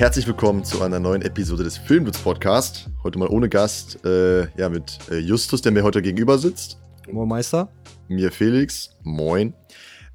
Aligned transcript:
Herzlich 0.00 0.26
willkommen 0.26 0.64
zu 0.64 0.80
einer 0.80 0.98
neuen 0.98 1.20
Episode 1.20 1.62
des 1.62 1.76
Filmwitz 1.76 2.16
Podcast. 2.16 2.88
Heute 3.02 3.18
mal 3.18 3.28
ohne 3.28 3.50
Gast, 3.50 4.02
äh, 4.02 4.48
ja, 4.56 4.70
mit 4.70 4.98
äh, 5.10 5.18
Justus, 5.18 5.60
der 5.60 5.72
mir 5.72 5.82
heute 5.82 6.00
gegenüber 6.00 6.38
sitzt. 6.38 6.78
Moin 7.12 7.28
Meister. 7.28 7.70
Mir 8.08 8.32
Felix. 8.32 8.96
Moin. 9.02 9.52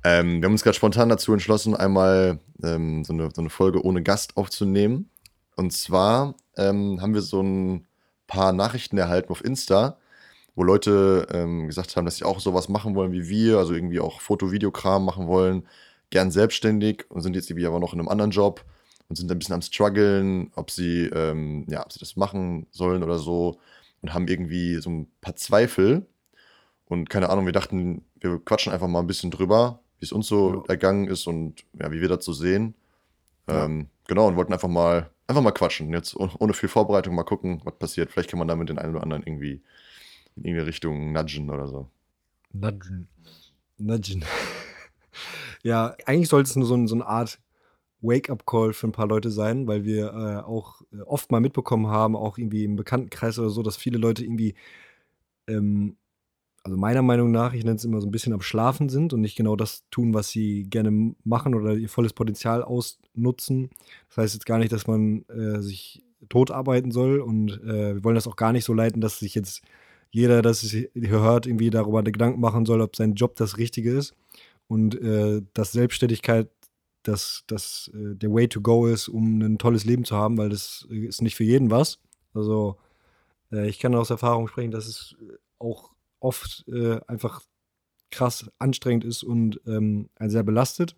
Ähm, 0.03 0.41
wir 0.41 0.48
haben 0.48 0.53
uns 0.53 0.63
gerade 0.63 0.75
spontan 0.75 1.09
dazu 1.09 1.34
entschlossen, 1.34 1.75
einmal 1.75 2.39
ähm, 2.63 3.03
so, 3.03 3.13
eine, 3.13 3.30
so, 3.31 3.41
eine, 3.41 3.52
Folge 3.52 3.85
ohne 3.85 4.02
Gast 4.02 4.38
aufzunehmen. 4.38 5.11
Und 5.55 5.71
zwar 5.71 6.33
ähm, 6.58 6.99
haben 6.99 7.13
wir 7.13 7.22
so 7.22 7.44
ein 7.44 7.86
paar 8.25 8.53
Nachrichten 8.53 8.97
erhalten 8.97 9.30
auf 9.30 9.45
Insta, 9.45 9.99
wo 10.55 10.63
Leute 10.63 11.27
ähm, 11.31 11.67
gesagt 11.67 11.95
haben, 11.95 12.05
dass 12.05 12.17
sie 12.17 12.25
auch 12.25 12.39
sowas 12.39 12.70
machen 12.70 12.95
wollen 12.95 13.11
wie 13.11 13.30
wir, 13.30 13.59
also 13.59 13.75
irgendwie 13.75 13.99
auch 13.99 14.20
Foto-Videokram 14.20 15.05
machen 15.05 15.27
wollen, 15.27 15.67
gern 16.09 16.31
selbstständig 16.31 17.05
und 17.09 17.22
sind 17.22 17.36
jetzt 17.36 17.52
irgendwie 17.52 17.67
aber 17.67 17.80
noch 17.80 17.94
in 17.94 17.99
einem 17.99 18.09
anderen 18.09 18.31
Job 18.31 18.66
und 19.08 19.16
sind 19.16 19.32
ein 19.32 19.40
bisschen 19.40 19.55
am 19.55 19.62
struggeln, 19.62 20.52
ob 20.55 20.72
sie, 20.72 21.05
ähm, 21.05 21.66
ja, 21.70 21.84
ob 21.84 21.91
sie 21.91 22.00
das 22.00 22.16
machen 22.16 22.68
sollen 22.72 23.04
oder 23.04 23.20
so 23.20 23.59
und 24.02 24.14
haben 24.14 24.28
irgendwie 24.28 24.76
so 24.81 24.90
ein 24.90 25.08
paar 25.22 25.36
Zweifel. 25.36 26.05
Und 26.86 27.09
keine 27.09 27.30
Ahnung, 27.30 27.45
wir 27.45 27.54
dachten, 27.54 28.04
wir 28.20 28.40
quatschen 28.40 28.72
einfach 28.72 28.88
mal 28.88 29.00
ein 29.00 29.08
bisschen 29.08 29.31
drüber, 29.31 29.80
wie 30.00 30.05
es 30.05 30.12
uns 30.12 30.28
so 30.28 30.55
ja. 30.55 30.64
ergangen 30.70 31.08
ist 31.08 31.28
und 31.28 31.64
ja, 31.73 31.91
wie 31.91 32.02
wir 32.02 32.09
das 32.09 32.26
so 32.26 32.34
sehen. 32.34 32.76
Ja. 33.48 33.66
Ähm, 33.66 33.90
genau, 34.08 34.28
und 34.28 34.36
wollten 34.36 34.54
einfach 34.54 34.68
mal, 34.68 35.09
einfach 35.28 35.42
mal 35.42 35.52
quatschen. 35.52 35.92
Jetzt 35.92 36.16
ohne 36.16 36.53
viel 36.53 36.69
Vorbereitung 36.69 37.16
mal 37.16 37.23
gucken, 37.23 37.62
was 37.64 37.75
passiert. 37.78 38.12
Vielleicht 38.12 38.30
kann 38.30 38.40
man 38.40 38.47
damit 38.47 38.69
den 38.69 38.80
einen 38.80 38.94
oder 38.94 39.03
anderen 39.03 39.23
irgendwie 39.23 39.62
in 40.36 40.44
irgendeine 40.44 40.67
Richtung 40.67 41.12
nudgen 41.12 41.50
oder 41.50 41.67
so. 41.67 41.90
Nudgen. 42.53 43.08
Nudgen. 43.78 44.23
ja, 45.64 45.95
eigentlich 46.06 46.30
sollte 46.30 46.50
es 46.50 46.56
nur 46.56 46.67
so, 46.67 46.88
so 46.88 46.95
eine 46.95 47.06
Art 47.06 47.40
Wake-up-Call 48.06 48.73
für 48.73 48.88
ein 48.88 48.92
paar 48.92 49.08
Leute 49.08 49.30
sein, 49.31 49.67
weil 49.67 49.86
wir 49.86 50.08
äh, 50.14 50.44
auch 50.44 50.81
äh, 50.94 51.02
oft 51.02 51.31
mal 51.31 51.42
mitbekommen 51.42 51.88
haben, 51.88 52.16
auch 52.16 52.38
irgendwie 52.38 52.64
im 52.64 52.75
Bekanntenkreis 52.75 53.39
oder 53.39 53.50
so, 53.50 53.64
dass 53.64 53.78
viele 53.78 53.97
Leute 53.97 54.23
irgendwie, 54.23 54.56
ähm, 55.47 55.97
also 56.64 56.78
meiner 56.78 57.02
Meinung 57.02 57.31
nach, 57.31 57.53
ich 57.53 57.64
nenne 57.64 57.78
es 57.78 57.86
immer 57.86 58.02
so 58.02 58.08
ein 58.08 58.12
bisschen 58.12 58.34
am 58.34 58.42
Schlafen 58.42 58.89
sind 58.89 59.14
und 59.14 59.22
nicht 59.22 59.36
genau 59.36 59.56
das 59.56 59.84
tun, 59.92 60.14
was 60.14 60.30
sie 60.30 60.64
gerne 60.64 61.16
machen 61.23 61.53
oder 61.56 61.75
ihr 61.75 61.89
volles 61.89 62.14
Potenzial 62.14 62.64
ausnutzen. 62.64 63.70
Das 64.09 64.17
heißt 64.17 64.34
jetzt 64.34 64.45
gar 64.45 64.58
nicht, 64.58 64.72
dass 64.72 64.88
man 64.88 65.23
äh, 65.30 65.62
sich 65.62 66.03
tot 66.30 66.52
arbeiten 66.52 66.92
soll 66.92 67.19
und 67.19 67.62
äh, 67.64 67.95
wir 67.95 68.03
wollen 68.03 68.16
das 68.16 68.28
auch 68.28 68.36
gar 68.36 68.52
nicht 68.52 68.66
so 68.66 68.73
leiten, 68.73 69.02
dass 69.02 69.19
sich 69.19 69.36
jetzt 69.36 69.62
jeder, 70.12 70.42
das 70.42 70.62
hier 70.62 70.90
hört, 70.94 71.45
irgendwie 71.45 71.69
darüber 71.69 72.02
Gedanken 72.02 72.40
machen 72.40 72.66
soll, 72.66 72.81
ob 72.81 72.95
sein 72.95 73.16
Job 73.16 73.36
das 73.36 73.58
Richtige 73.58 73.92
ist 73.92 74.16
und 74.67 74.95
äh, 75.02 75.42
dass 75.53 75.72
Selbstständigkeit 75.72 76.50
dass 77.08 77.44
das 77.48 77.92
äh, 77.94 78.16
der 78.16 78.34
Way 78.34 78.50
to 78.50 78.61
go 78.61 78.88
ist, 78.88 79.08
um 79.08 79.42
ein 79.42 79.58
tolles 79.58 79.86
Leben 79.86 80.06
zu 80.06 80.16
haben, 80.16 80.38
weil 80.38 80.50
das 80.50 80.88
äh, 80.89 81.06
ist 81.06 81.22
nicht 81.22 81.36
für 81.36 81.44
jeden 81.44 81.72
was. 81.72 82.00
Also 82.34 82.78
äh, 83.52 83.70
ich 83.70 83.80
kann 83.80 83.95
aus 83.95 84.09
Erfahrung 84.09 84.47
sprechen, 84.47 84.72
dass 84.72 84.88
es 84.88 85.16
äh, 85.22 85.38
auch 85.59 85.92
oft 86.20 86.66
äh, 86.67 87.00
einfach 87.08 87.42
krass 88.12 88.50
anstrengend 88.59 89.06
ist 89.06 89.23
und 89.23 89.62
ähm, 89.67 90.09
sehr 90.20 90.44
belastet. 90.44 90.95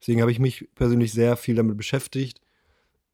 Deswegen 0.00 0.20
habe 0.20 0.32
ich 0.32 0.38
mich 0.38 0.68
persönlich 0.74 1.12
sehr 1.12 1.36
viel 1.36 1.56
damit 1.56 1.76
beschäftigt, 1.76 2.40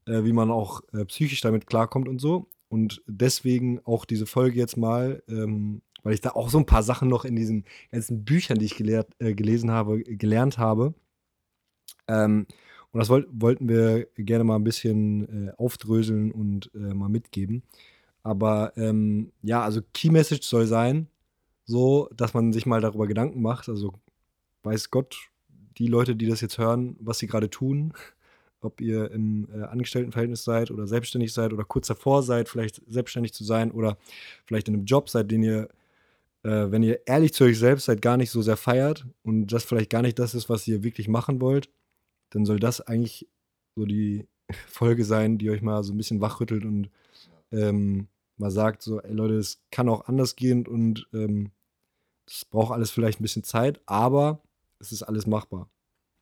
äh, 0.05 0.23
wie 0.23 0.33
man 0.33 0.51
auch 0.51 0.81
psychisch 1.07 1.41
damit 1.41 1.65
klarkommt 1.65 2.07
und 2.07 2.19
so. 2.19 2.47
Und 2.69 3.01
deswegen 3.07 3.79
auch 3.85 4.05
diese 4.05 4.25
Folge 4.25 4.59
jetzt 4.59 4.77
mal, 4.77 5.23
ähm, 5.27 5.81
weil 6.03 6.13
ich 6.13 6.21
da 6.21 6.31
auch 6.31 6.49
so 6.49 6.59
ein 6.59 6.65
paar 6.65 6.83
Sachen 6.83 7.09
noch 7.09 7.25
in 7.25 7.35
diesen 7.35 7.65
ganzen 7.91 8.23
Büchern, 8.23 8.59
die 8.59 8.65
ich 8.65 8.75
gelehrt, 8.75 9.09
gelesen 9.19 9.71
habe, 9.71 10.03
gelernt 10.03 10.57
habe 10.57 10.93
ähm, 12.07 12.47
und 12.91 12.99
das 12.99 13.09
wollt, 13.09 13.27
wollten 13.31 13.69
wir 13.69 14.07
gerne 14.17 14.43
mal 14.43 14.55
ein 14.55 14.63
bisschen 14.63 15.49
äh, 15.49 15.51
aufdröseln 15.57 16.31
und 16.31 16.71
äh, 16.73 16.93
mal 16.93 17.09
mitgeben. 17.09 17.63
Aber 18.23 18.73
ähm, 18.75 19.31
ja, 19.41 19.61
also 19.61 19.81
Key 19.93 20.09
Message 20.09 20.47
soll 20.47 20.67
sein, 20.67 21.07
so, 21.65 22.09
dass 22.15 22.33
man 22.33 22.53
sich 22.53 22.65
mal 22.65 22.81
darüber 22.81 23.07
Gedanken 23.07 23.41
macht. 23.41 23.69
Also 23.69 23.93
weiß 24.63 24.89
Gott, 24.89 25.15
die 25.77 25.87
Leute, 25.87 26.15
die 26.15 26.27
das 26.27 26.41
jetzt 26.41 26.57
hören, 26.57 26.95
was 26.99 27.19
sie 27.19 27.27
gerade 27.27 27.49
tun, 27.49 27.93
ob 28.61 28.81
ihr 28.81 29.11
im 29.11 29.47
äh, 29.53 29.63
Angestelltenverhältnis 29.63 30.43
seid 30.43 30.71
oder 30.71 30.87
selbstständig 30.87 31.33
seid 31.33 31.53
oder 31.53 31.65
kurz 31.65 31.87
davor 31.87 32.23
seid, 32.23 32.49
vielleicht 32.49 32.81
selbstständig 32.87 33.33
zu 33.33 33.43
sein 33.43 33.71
oder 33.71 33.97
vielleicht 34.45 34.67
in 34.69 34.73
einem 34.73 34.85
Job 34.85 35.09
seid, 35.09 35.29
den 35.29 35.43
ihr, 35.43 35.69
äh, 36.43 36.71
wenn 36.71 36.83
ihr 36.83 37.01
ehrlich 37.05 37.33
zu 37.33 37.43
euch 37.43 37.59
selbst 37.59 37.85
seid, 37.85 38.01
gar 38.01 38.17
nicht 38.17 38.31
so 38.31 38.41
sehr 38.41 38.57
feiert 38.57 39.05
und 39.23 39.47
das 39.47 39.65
vielleicht 39.65 39.91
gar 39.91 40.01
nicht 40.01 40.17
das 40.17 40.33
ist, 40.33 40.49
was 40.49 40.67
ihr 40.67 40.83
wirklich 40.83 41.07
machen 41.07 41.41
wollt 41.41 41.69
dann 42.29 42.45
soll 42.45 42.59
das 42.59 42.81
eigentlich 42.81 43.27
so 43.75 43.85
die 43.85 44.27
Folge 44.67 45.05
sein, 45.05 45.37
die 45.37 45.49
euch 45.49 45.61
mal 45.61 45.83
so 45.83 45.93
ein 45.93 45.97
bisschen 45.97 46.21
wachrüttelt 46.21 46.65
und 46.65 46.89
ähm, 47.51 48.07
mal 48.37 48.51
sagt, 48.51 48.81
so, 48.81 49.01
ey 49.01 49.13
Leute, 49.13 49.35
es 49.35 49.61
kann 49.71 49.89
auch 49.89 50.07
anders 50.07 50.35
gehen 50.35 50.67
und 50.67 51.07
ähm, 51.13 51.51
das 52.25 52.45
braucht 52.45 52.73
alles 52.73 52.91
vielleicht 52.91 53.19
ein 53.19 53.23
bisschen 53.23 53.43
Zeit, 53.43 53.81
aber 53.85 54.41
es 54.79 54.91
ist 54.91 55.03
alles 55.03 55.27
machbar. 55.27 55.69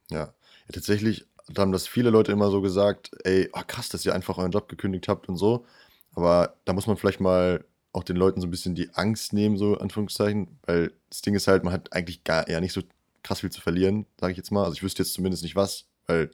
Ja, 0.09 0.19
ja 0.19 0.33
tatsächlich 0.73 1.25
haben 1.57 1.71
das 1.71 1.87
viele 1.87 2.09
Leute 2.09 2.31
immer 2.31 2.49
so 2.49 2.61
gesagt, 2.61 3.11
ey, 3.23 3.49
oh 3.53 3.61
krass, 3.65 3.89
dass 3.89 4.05
ihr 4.05 4.15
einfach 4.15 4.37
euren 4.37 4.51
Job 4.51 4.69
gekündigt 4.69 5.07
habt 5.07 5.29
und 5.29 5.37
so. 5.37 5.65
Aber 6.13 6.55
da 6.65 6.73
muss 6.73 6.87
man 6.87 6.97
vielleicht 6.97 7.19
mal 7.19 7.65
auch 7.91 8.03
den 8.03 8.15
Leuten 8.15 8.41
so 8.41 8.47
ein 8.47 8.51
bisschen 8.51 8.75
die 8.75 8.89
Angst 8.93 9.33
nehmen, 9.33 9.57
so 9.57 9.77
Anführungszeichen, 9.77 10.59
weil 10.65 10.91
das 11.09 11.21
Ding 11.21 11.35
ist 11.35 11.47
halt, 11.47 11.63
man 11.63 11.73
hat 11.73 11.93
eigentlich 11.93 12.23
gar 12.23 12.49
ja 12.49 12.59
nicht 12.59 12.73
so 12.73 12.81
krass 13.23 13.41
viel 13.41 13.51
zu 13.51 13.61
verlieren, 13.61 14.05
sage 14.19 14.31
ich 14.31 14.37
jetzt 14.37 14.51
mal. 14.51 14.63
Also 14.63 14.73
ich 14.73 14.83
wüsste 14.83 15.03
jetzt 15.03 15.13
zumindest 15.13 15.43
nicht 15.43 15.55
was, 15.55 15.85
weil 16.07 16.31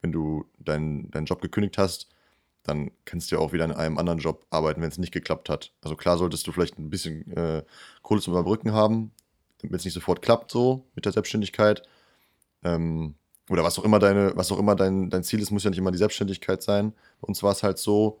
wenn 0.00 0.12
du 0.12 0.44
deinen 0.58 1.10
dein 1.10 1.24
Job 1.24 1.40
gekündigt 1.40 1.78
hast, 1.78 2.08
dann 2.62 2.90
kannst 3.04 3.30
du 3.30 3.36
ja 3.36 3.42
auch 3.42 3.52
wieder 3.52 3.64
in 3.64 3.72
einem 3.72 3.98
anderen 3.98 4.18
Job 4.18 4.46
arbeiten, 4.50 4.80
wenn 4.80 4.88
es 4.88 4.98
nicht 4.98 5.12
geklappt 5.12 5.48
hat. 5.48 5.72
Also 5.82 5.96
klar 5.96 6.18
solltest 6.18 6.46
du 6.46 6.52
vielleicht 6.52 6.78
ein 6.78 6.90
bisschen 6.90 7.30
äh, 7.36 7.62
Kohle 8.02 8.20
zum 8.20 8.32
Überbrücken 8.32 8.72
haben, 8.72 9.12
damit 9.60 9.80
es 9.80 9.84
nicht 9.84 9.94
sofort 9.94 10.22
klappt 10.22 10.50
so 10.50 10.86
mit 10.94 11.04
der 11.04 11.12
Selbstständigkeit. 11.12 11.82
Ähm, 12.62 13.14
oder 13.50 13.62
was 13.62 13.78
auch 13.78 13.84
immer 13.84 13.98
deine, 13.98 14.32
was 14.36 14.50
auch 14.50 14.58
immer 14.58 14.74
dein, 14.74 15.10
dein 15.10 15.22
Ziel 15.22 15.40
ist, 15.40 15.50
muss 15.50 15.64
ja 15.64 15.70
nicht 15.70 15.78
immer 15.78 15.92
die 15.92 15.98
Selbstständigkeit 15.98 16.62
sein. 16.62 16.92
Bei 17.20 17.28
uns 17.28 17.42
war 17.42 17.52
es 17.52 17.62
halt 17.62 17.78
so. 17.78 18.20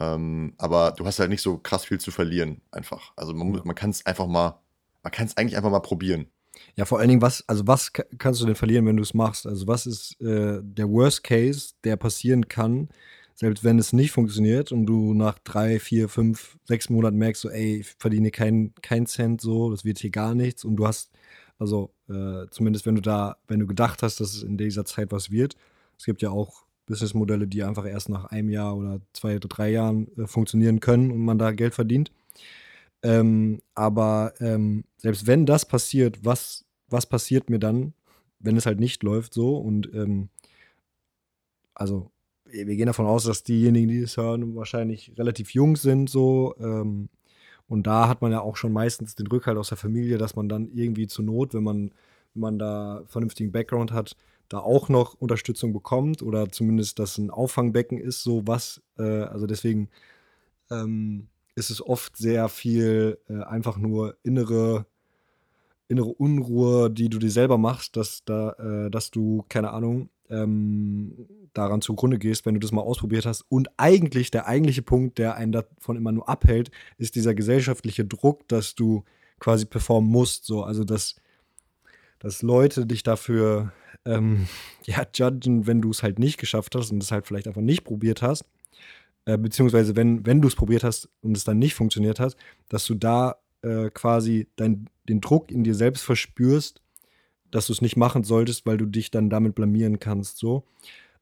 Ähm, 0.00 0.54
aber 0.58 0.92
du 0.92 1.04
hast 1.06 1.18
halt 1.18 1.30
nicht 1.30 1.42
so 1.42 1.58
krass 1.58 1.84
viel 1.84 2.00
zu 2.00 2.10
verlieren, 2.10 2.60
einfach. 2.70 3.12
Also 3.16 3.34
man, 3.34 3.60
man 3.64 3.74
kann 3.74 3.90
es 3.90 4.06
einfach 4.06 4.26
mal, 4.26 4.60
man 5.02 5.12
kann 5.12 5.26
es 5.26 5.36
eigentlich 5.36 5.56
einfach 5.56 5.70
mal 5.70 5.80
probieren. 5.80 6.28
Ja, 6.76 6.84
vor 6.84 6.98
allen 6.98 7.08
Dingen, 7.08 7.22
was, 7.22 7.46
also 7.48 7.66
was 7.66 7.92
kannst 8.18 8.40
du 8.40 8.46
denn 8.46 8.54
verlieren, 8.54 8.86
wenn 8.86 8.96
du 8.96 9.02
es 9.02 9.14
machst? 9.14 9.46
Also 9.46 9.66
was 9.66 9.86
ist 9.86 10.20
äh, 10.20 10.60
der 10.62 10.88
Worst 10.88 11.24
Case, 11.24 11.74
der 11.84 11.96
passieren 11.96 12.48
kann, 12.48 12.88
selbst 13.34 13.64
wenn 13.64 13.78
es 13.78 13.92
nicht 13.92 14.12
funktioniert 14.12 14.72
und 14.72 14.86
du 14.86 15.14
nach 15.14 15.38
drei, 15.40 15.80
vier, 15.80 16.08
fünf, 16.08 16.58
sechs 16.64 16.90
Monaten 16.90 17.18
merkst, 17.18 17.42
so, 17.42 17.50
ey, 17.50 17.80
ich 17.80 17.94
verdiene 17.98 18.30
keinen 18.30 18.74
kein 18.82 19.06
Cent 19.06 19.40
so, 19.40 19.70
das 19.70 19.84
wird 19.84 19.98
hier 19.98 20.10
gar 20.10 20.34
nichts 20.34 20.64
und 20.64 20.76
du 20.76 20.86
hast, 20.86 21.10
also 21.58 21.90
äh, 22.08 22.46
zumindest 22.50 22.86
wenn 22.86 22.94
du 22.96 23.02
da, 23.02 23.36
wenn 23.48 23.60
du 23.60 23.66
gedacht 23.66 24.02
hast, 24.02 24.20
dass 24.20 24.34
es 24.34 24.42
in 24.42 24.56
dieser 24.58 24.84
Zeit 24.84 25.12
was 25.12 25.30
wird, 25.30 25.56
es 25.98 26.04
gibt 26.04 26.22
ja 26.22 26.30
auch 26.30 26.64
Businessmodelle, 26.86 27.46
die 27.46 27.62
einfach 27.62 27.86
erst 27.86 28.08
nach 28.08 28.26
einem 28.26 28.50
Jahr 28.50 28.76
oder 28.76 29.00
zwei 29.12 29.36
oder 29.36 29.48
drei 29.48 29.70
Jahren 29.70 30.08
äh, 30.18 30.26
funktionieren 30.26 30.80
können 30.80 31.10
und 31.10 31.20
man 31.20 31.38
da 31.38 31.52
Geld 31.52 31.74
verdient. 31.74 32.12
Ähm, 33.02 33.60
aber 33.74 34.34
ähm, 34.40 34.84
selbst 34.96 35.26
wenn 35.26 35.46
das 35.46 35.66
passiert, 35.66 36.24
was, 36.24 36.64
was 36.88 37.06
passiert 37.06 37.50
mir 37.50 37.58
dann, 37.58 37.94
wenn 38.38 38.56
es 38.56 38.66
halt 38.66 38.80
nicht 38.80 39.02
läuft 39.02 39.34
so? 39.34 39.56
Und 39.56 39.92
ähm, 39.94 40.28
also 41.74 42.10
wir 42.44 42.76
gehen 42.76 42.86
davon 42.86 43.06
aus, 43.06 43.24
dass 43.24 43.44
diejenigen, 43.44 43.88
die 43.88 44.00
es 44.00 44.16
hören, 44.16 44.54
wahrscheinlich 44.54 45.12
relativ 45.16 45.54
jung 45.54 45.76
sind 45.76 46.10
so. 46.10 46.54
Ähm, 46.60 47.08
und 47.66 47.86
da 47.86 48.08
hat 48.08 48.20
man 48.20 48.32
ja 48.32 48.40
auch 48.40 48.56
schon 48.56 48.72
meistens 48.72 49.14
den 49.14 49.26
Rückhalt 49.26 49.56
aus 49.56 49.68
der 49.68 49.78
Familie, 49.78 50.18
dass 50.18 50.36
man 50.36 50.48
dann 50.48 50.68
irgendwie 50.68 51.06
zur 51.06 51.24
Not, 51.24 51.54
wenn 51.54 51.62
man, 51.62 51.90
wenn 52.34 52.40
man 52.40 52.58
da 52.58 53.02
vernünftigen 53.06 53.52
Background 53.52 53.92
hat, 53.92 54.16
da 54.48 54.58
auch 54.58 54.90
noch 54.90 55.14
Unterstützung 55.14 55.72
bekommt 55.72 56.22
oder 56.22 56.50
zumindest, 56.50 56.98
dass 56.98 57.16
ein 57.16 57.30
Auffangbecken 57.30 57.98
ist, 57.98 58.22
so 58.22 58.46
was. 58.46 58.82
Äh, 58.98 59.22
also 59.22 59.46
deswegen 59.46 59.88
ähm, 60.70 61.28
ist 61.54 61.70
es 61.70 61.84
oft 61.84 62.16
sehr 62.16 62.48
viel 62.48 63.18
äh, 63.28 63.42
einfach 63.42 63.76
nur 63.76 64.16
innere, 64.22 64.86
innere 65.88 66.08
Unruhe, 66.08 66.90
die 66.90 67.08
du 67.08 67.18
dir 67.18 67.30
selber 67.30 67.58
machst, 67.58 67.96
dass, 67.96 68.24
da, 68.24 68.52
äh, 68.52 68.90
dass 68.90 69.10
du, 69.10 69.44
keine 69.48 69.70
Ahnung, 69.72 70.08
ähm, 70.30 71.26
daran 71.52 71.82
zugrunde 71.82 72.18
gehst, 72.18 72.46
wenn 72.46 72.54
du 72.54 72.60
das 72.60 72.72
mal 72.72 72.80
ausprobiert 72.80 73.26
hast. 73.26 73.44
Und 73.50 73.68
eigentlich, 73.76 74.30
der 74.30 74.46
eigentliche 74.46 74.82
Punkt, 74.82 75.18
der 75.18 75.36
einen 75.36 75.52
davon 75.52 75.96
immer 75.96 76.12
nur 76.12 76.28
abhält, 76.28 76.70
ist 76.96 77.14
dieser 77.14 77.34
gesellschaftliche 77.34 78.06
Druck, 78.06 78.48
dass 78.48 78.74
du 78.74 79.04
quasi 79.38 79.66
performen 79.66 80.10
musst. 80.10 80.46
So, 80.46 80.62
also 80.62 80.84
dass, 80.84 81.16
dass 82.18 82.40
Leute 82.40 82.86
dich 82.86 83.02
dafür 83.02 83.72
ähm, 84.06 84.46
ja, 84.84 85.04
judgen, 85.14 85.66
wenn 85.66 85.82
du 85.82 85.90
es 85.90 86.02
halt 86.02 86.18
nicht 86.18 86.38
geschafft 86.38 86.74
hast 86.74 86.90
und 86.90 87.02
es 87.02 87.12
halt 87.12 87.26
vielleicht 87.26 87.46
einfach 87.46 87.60
nicht 87.60 87.84
probiert 87.84 88.22
hast 88.22 88.46
äh, 89.24 89.38
beziehungsweise 89.38 89.96
wenn, 89.96 90.26
wenn 90.26 90.40
du 90.40 90.48
es 90.48 90.56
probiert 90.56 90.84
hast 90.84 91.08
und 91.20 91.36
es 91.36 91.44
dann 91.44 91.58
nicht 91.58 91.74
funktioniert 91.74 92.20
hat, 92.20 92.36
dass 92.68 92.84
du 92.86 92.94
da 92.94 93.36
äh, 93.62 93.90
quasi 93.90 94.48
dein, 94.56 94.88
den 95.08 95.20
Druck 95.20 95.50
in 95.50 95.64
dir 95.64 95.74
selbst 95.74 96.02
verspürst, 96.02 96.82
dass 97.50 97.66
du 97.66 97.72
es 97.72 97.82
nicht 97.82 97.96
machen 97.96 98.24
solltest, 98.24 98.66
weil 98.66 98.78
du 98.78 98.86
dich 98.86 99.10
dann 99.10 99.30
damit 99.30 99.54
blamieren 99.54 99.98
kannst, 99.98 100.38
so. 100.38 100.64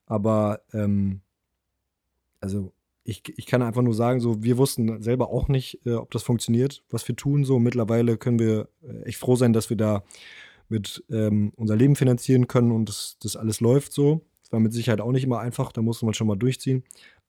Aber 0.06 0.62
ähm, 0.72 1.20
also 2.40 2.72
ich, 3.04 3.22
ich 3.36 3.46
kann 3.46 3.62
einfach 3.62 3.82
nur 3.82 3.94
sagen, 3.94 4.20
so, 4.20 4.42
wir 4.42 4.56
wussten 4.56 5.02
selber 5.02 5.30
auch 5.30 5.48
nicht, 5.48 5.80
äh, 5.84 5.94
ob 5.94 6.10
das 6.10 6.22
funktioniert, 6.22 6.82
was 6.90 7.06
wir 7.08 7.16
tun. 7.16 7.44
So, 7.44 7.58
mittlerweile 7.58 8.16
können 8.16 8.38
wir 8.38 8.68
äh, 8.82 9.02
echt 9.02 9.18
froh 9.18 9.36
sein, 9.36 9.52
dass 9.52 9.70
wir 9.70 9.76
da 9.76 10.04
mit 10.68 11.04
ähm, 11.10 11.52
unser 11.56 11.76
Leben 11.76 11.96
finanzieren 11.96 12.46
können 12.46 12.70
und 12.70 12.88
das, 12.88 13.16
das 13.20 13.36
alles 13.36 13.60
läuft 13.60 13.92
so. 13.92 14.22
Das 14.42 14.52
war 14.52 14.60
mit 14.60 14.72
Sicherheit 14.72 15.00
auch 15.00 15.12
nicht 15.12 15.24
immer 15.24 15.40
einfach, 15.40 15.72
da 15.72 15.82
musste 15.82 16.04
man 16.04 16.14
schon 16.14 16.26
mal 16.26 16.36
durchziehen. 16.36 16.84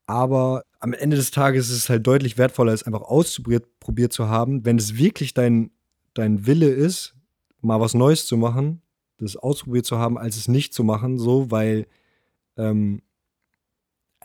Aber 0.06 0.64
am 0.80 0.94
Ende 0.94 1.16
des 1.16 1.32
Tages 1.32 1.70
ist 1.70 1.78
es 1.78 1.90
halt 1.90 2.06
deutlich 2.06 2.38
wertvoller, 2.38 2.74
es 2.74 2.84
einfach 2.84 3.02
ausprobiert 3.02 4.14
zu 4.14 4.28
haben, 4.28 4.66
wenn 4.66 4.78
es 4.78 4.98
wirklich 4.98 5.34
dein, 5.34 5.72
dein 6.14 6.46
Wille 6.46 6.70
ist, 6.70 7.16
mal 7.62 7.80
was 7.80 7.94
Neues 7.94 8.26
zu 8.26 8.38
machen, 8.38 8.82
das 9.18 9.38
ausprobiert 9.38 9.86
zu 9.86 9.98
haben, 9.98 10.18
als 10.18 10.36
es 10.36 10.48
nicht 10.48 10.74
zu 10.74 10.84
machen, 10.84 11.20
so, 11.20 11.52
weil 11.52 11.88
ähm, 12.58 13.02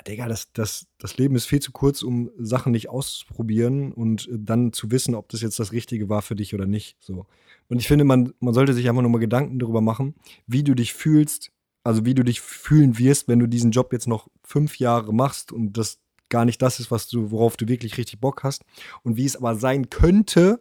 Digga, 0.07 0.29
das, 0.29 0.53
das, 0.53 0.87
das 0.99 1.17
Leben 1.17 1.37
ist 1.37 1.47
viel 1.47 1.61
zu 1.61 1.73
kurz, 1.73 2.03
um 2.03 2.31
Sachen 2.39 2.73
nicht 2.73 2.89
auszuprobieren 2.89 3.93
und 3.93 4.29
dann 4.31 4.73
zu 4.73 4.91
wissen, 4.91 5.15
ob 5.15 5.29
das 5.31 5.41
jetzt 5.41 5.59
das 5.59 5.73
Richtige 5.73 6.09
war 6.09 6.23
für 6.23 6.37
dich 6.37 6.55
oder 6.55 6.67
nicht. 6.67 6.97
So. 7.01 7.27
Und 7.69 7.79
ich 7.79 7.89
finde, 7.89 8.05
man, 8.05 8.33
man 8.39 8.55
sollte 8.55 8.75
sich 8.75 8.89
einfach 8.89 9.03
nur 9.03 9.11
mal 9.11 9.19
Gedanken 9.19 9.59
darüber 9.59 9.81
machen, 9.81 10.15
wie 10.47 10.63
du 10.63 10.75
dich 10.75 10.93
fühlst, 10.93 11.51
also 11.87 12.05
wie 12.05 12.15
du 12.15 12.25
dich 12.25 12.41
fühlen 12.41 12.99
wirst, 12.99 13.29
wenn 13.29 13.39
du 13.39 13.47
diesen 13.47 13.71
Job 13.71 13.93
jetzt 13.93 14.09
noch 14.09 14.29
fünf 14.43 14.81
Jahre 14.81 15.15
machst 15.15 15.53
und 15.53 15.79
das 15.79 16.01
gar 16.29 16.45
nicht 16.45 16.61
das 16.61 16.81
ist, 16.81 16.91
was 16.91 17.07
du, 17.07 17.31
worauf 17.31 17.57
du 17.57 17.69
wirklich 17.69 17.97
richtig 17.97 18.21
Bock 18.21 18.43
hast. 18.43 18.65
Und 19.05 19.17
wie 19.17 19.25
es 19.25 19.37
aber 19.37 19.55
sein 19.55 19.89
könnte, 19.89 20.61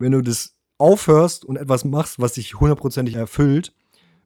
wenn 0.00 0.10
du 0.10 0.20
das 0.20 0.56
aufhörst 0.78 1.44
und 1.44 1.56
etwas 1.56 1.84
machst, 1.84 2.18
was 2.18 2.32
dich 2.32 2.58
hundertprozentig 2.58 3.14
erfüllt, 3.14 3.72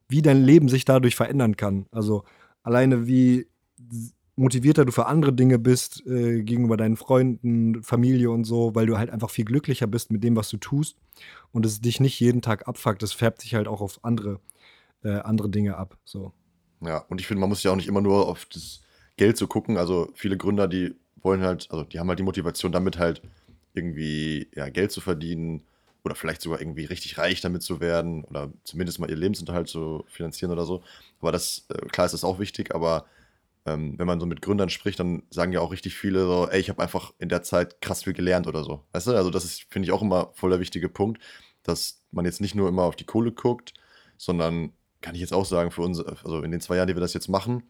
wie 0.07 0.23
dein 0.23 0.43
Leben 0.43 0.69
sich 0.69 0.85
dadurch 0.85 1.15
verändern 1.15 1.55
kann. 1.55 1.85
Also 1.91 2.23
alleine 2.63 3.05
wie 3.05 3.47
motivierter 4.35 4.85
du 4.85 4.91
für 4.91 5.05
andere 5.05 5.33
Dinge 5.33 5.59
bist, 5.59 6.03
äh, 6.07 6.41
gegenüber 6.41 6.77
deinen 6.77 6.97
Freunden, 6.97 7.83
Familie 7.83 8.31
und 8.31 8.45
so, 8.45 8.73
weil 8.73 8.87
du 8.87 8.97
halt 8.97 9.11
einfach 9.11 9.29
viel 9.29 9.45
glücklicher 9.45 9.85
bist 9.85 10.11
mit 10.11 10.23
dem, 10.23 10.35
was 10.35 10.49
du 10.49 10.57
tust 10.57 10.97
und 11.51 11.63
es 11.63 11.79
dich 11.79 11.99
nicht 11.99 12.19
jeden 12.19 12.41
Tag 12.41 12.67
abfuckt. 12.67 13.03
Das 13.03 13.13
färbt 13.13 13.41
sich 13.41 13.53
halt 13.53 13.67
auch 13.67 13.81
auf 13.81 14.03
andere, 14.03 14.39
äh, 15.03 15.19
andere 15.19 15.49
Dinge 15.49 15.77
ab. 15.77 15.97
So. 16.03 16.33
Ja, 16.81 16.99
und 17.09 17.19
ich 17.19 17.27
finde, 17.27 17.41
man 17.41 17.49
muss 17.49 17.63
ja 17.63 17.71
auch 17.71 17.75
nicht 17.75 17.87
immer 17.87 18.01
nur 18.01 18.27
auf 18.27 18.45
das 18.45 18.81
Geld 19.17 19.37
so 19.37 19.47
gucken. 19.47 19.77
Also 19.77 20.09
viele 20.13 20.37
Gründer, 20.37 20.67
die 20.67 20.95
wollen 21.21 21.41
halt, 21.41 21.67
also 21.71 21.83
die 21.83 21.99
haben 21.99 22.09
halt 22.09 22.19
die 22.19 22.23
Motivation, 22.23 22.71
damit 22.71 22.97
halt 22.97 23.21
irgendwie 23.73 24.49
ja, 24.55 24.69
Geld 24.69 24.91
zu 24.91 25.01
verdienen 25.01 25.63
oder 26.03 26.15
vielleicht 26.15 26.41
sogar 26.41 26.61
irgendwie 26.61 26.85
richtig 26.85 27.17
reich 27.17 27.41
damit 27.41 27.63
zu 27.63 27.79
werden 27.79 28.23
oder 28.25 28.51
zumindest 28.63 28.99
mal 28.99 29.09
ihr 29.09 29.15
Lebensunterhalt 29.15 29.67
zu 29.67 30.05
finanzieren 30.07 30.51
oder 30.51 30.65
so. 30.65 30.83
Aber 31.19 31.31
das, 31.31 31.65
äh, 31.69 31.85
klar 31.87 32.05
ist 32.05 32.13
das 32.13 32.23
auch 32.23 32.39
wichtig, 32.39 32.73
aber 32.75 33.05
ähm, 33.65 33.97
wenn 33.97 34.05
man 34.05 34.19
so 34.19 34.27
mit 34.27 34.41
Gründern 34.41 34.69
spricht, 34.69 34.99
dann 34.99 35.23
sagen 35.31 35.51
ja 35.51 35.59
auch 35.61 35.71
richtig 35.71 35.95
viele 35.95 36.25
so, 36.25 36.47
ey, 36.49 36.59
ich 36.59 36.69
habe 36.69 36.81
einfach 36.81 37.13
in 37.17 37.29
der 37.29 37.41
Zeit 37.41 37.81
krass 37.81 38.03
viel 38.03 38.13
gelernt 38.13 38.45
oder 38.47 38.63
so. 38.63 38.83
Weißt 38.91 39.07
du? 39.07 39.15
Also 39.15 39.31
das 39.31 39.43
ist, 39.43 39.65
finde 39.69 39.87
ich, 39.87 39.91
auch 39.91 40.03
immer 40.03 40.29
voll 40.33 40.51
der 40.51 40.59
wichtige 40.59 40.89
Punkt, 40.89 41.21
dass 41.63 42.03
man 42.11 42.25
jetzt 42.25 42.41
nicht 42.41 42.53
nur 42.53 42.69
immer 42.69 42.83
auf 42.83 42.95
die 42.95 43.05
Kohle 43.05 43.31
guckt, 43.31 43.73
sondern 44.17 44.73
kann 45.05 45.13
ich 45.13 45.21
jetzt 45.21 45.33
auch 45.33 45.45
sagen, 45.45 45.69
für 45.69 45.83
uns, 45.83 45.99
also 46.01 46.41
in 46.41 46.49
den 46.49 46.61
zwei 46.61 46.77
Jahren, 46.77 46.87
die 46.87 46.95
wir 46.95 47.01
das 47.01 47.13
jetzt 47.13 47.29
machen, 47.29 47.61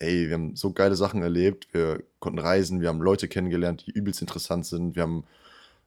ey, 0.00 0.26
wir 0.26 0.34
haben 0.34 0.56
so 0.56 0.72
geile 0.72 0.96
Sachen 0.96 1.22
erlebt, 1.22 1.68
wir 1.72 2.02
konnten 2.18 2.40
reisen, 2.40 2.80
wir 2.80 2.88
haben 2.88 3.00
Leute 3.00 3.28
kennengelernt, 3.28 3.84
die 3.86 3.92
übelst 3.92 4.20
interessant 4.20 4.66
sind, 4.66 4.96
wir 4.96 5.04
haben 5.04 5.22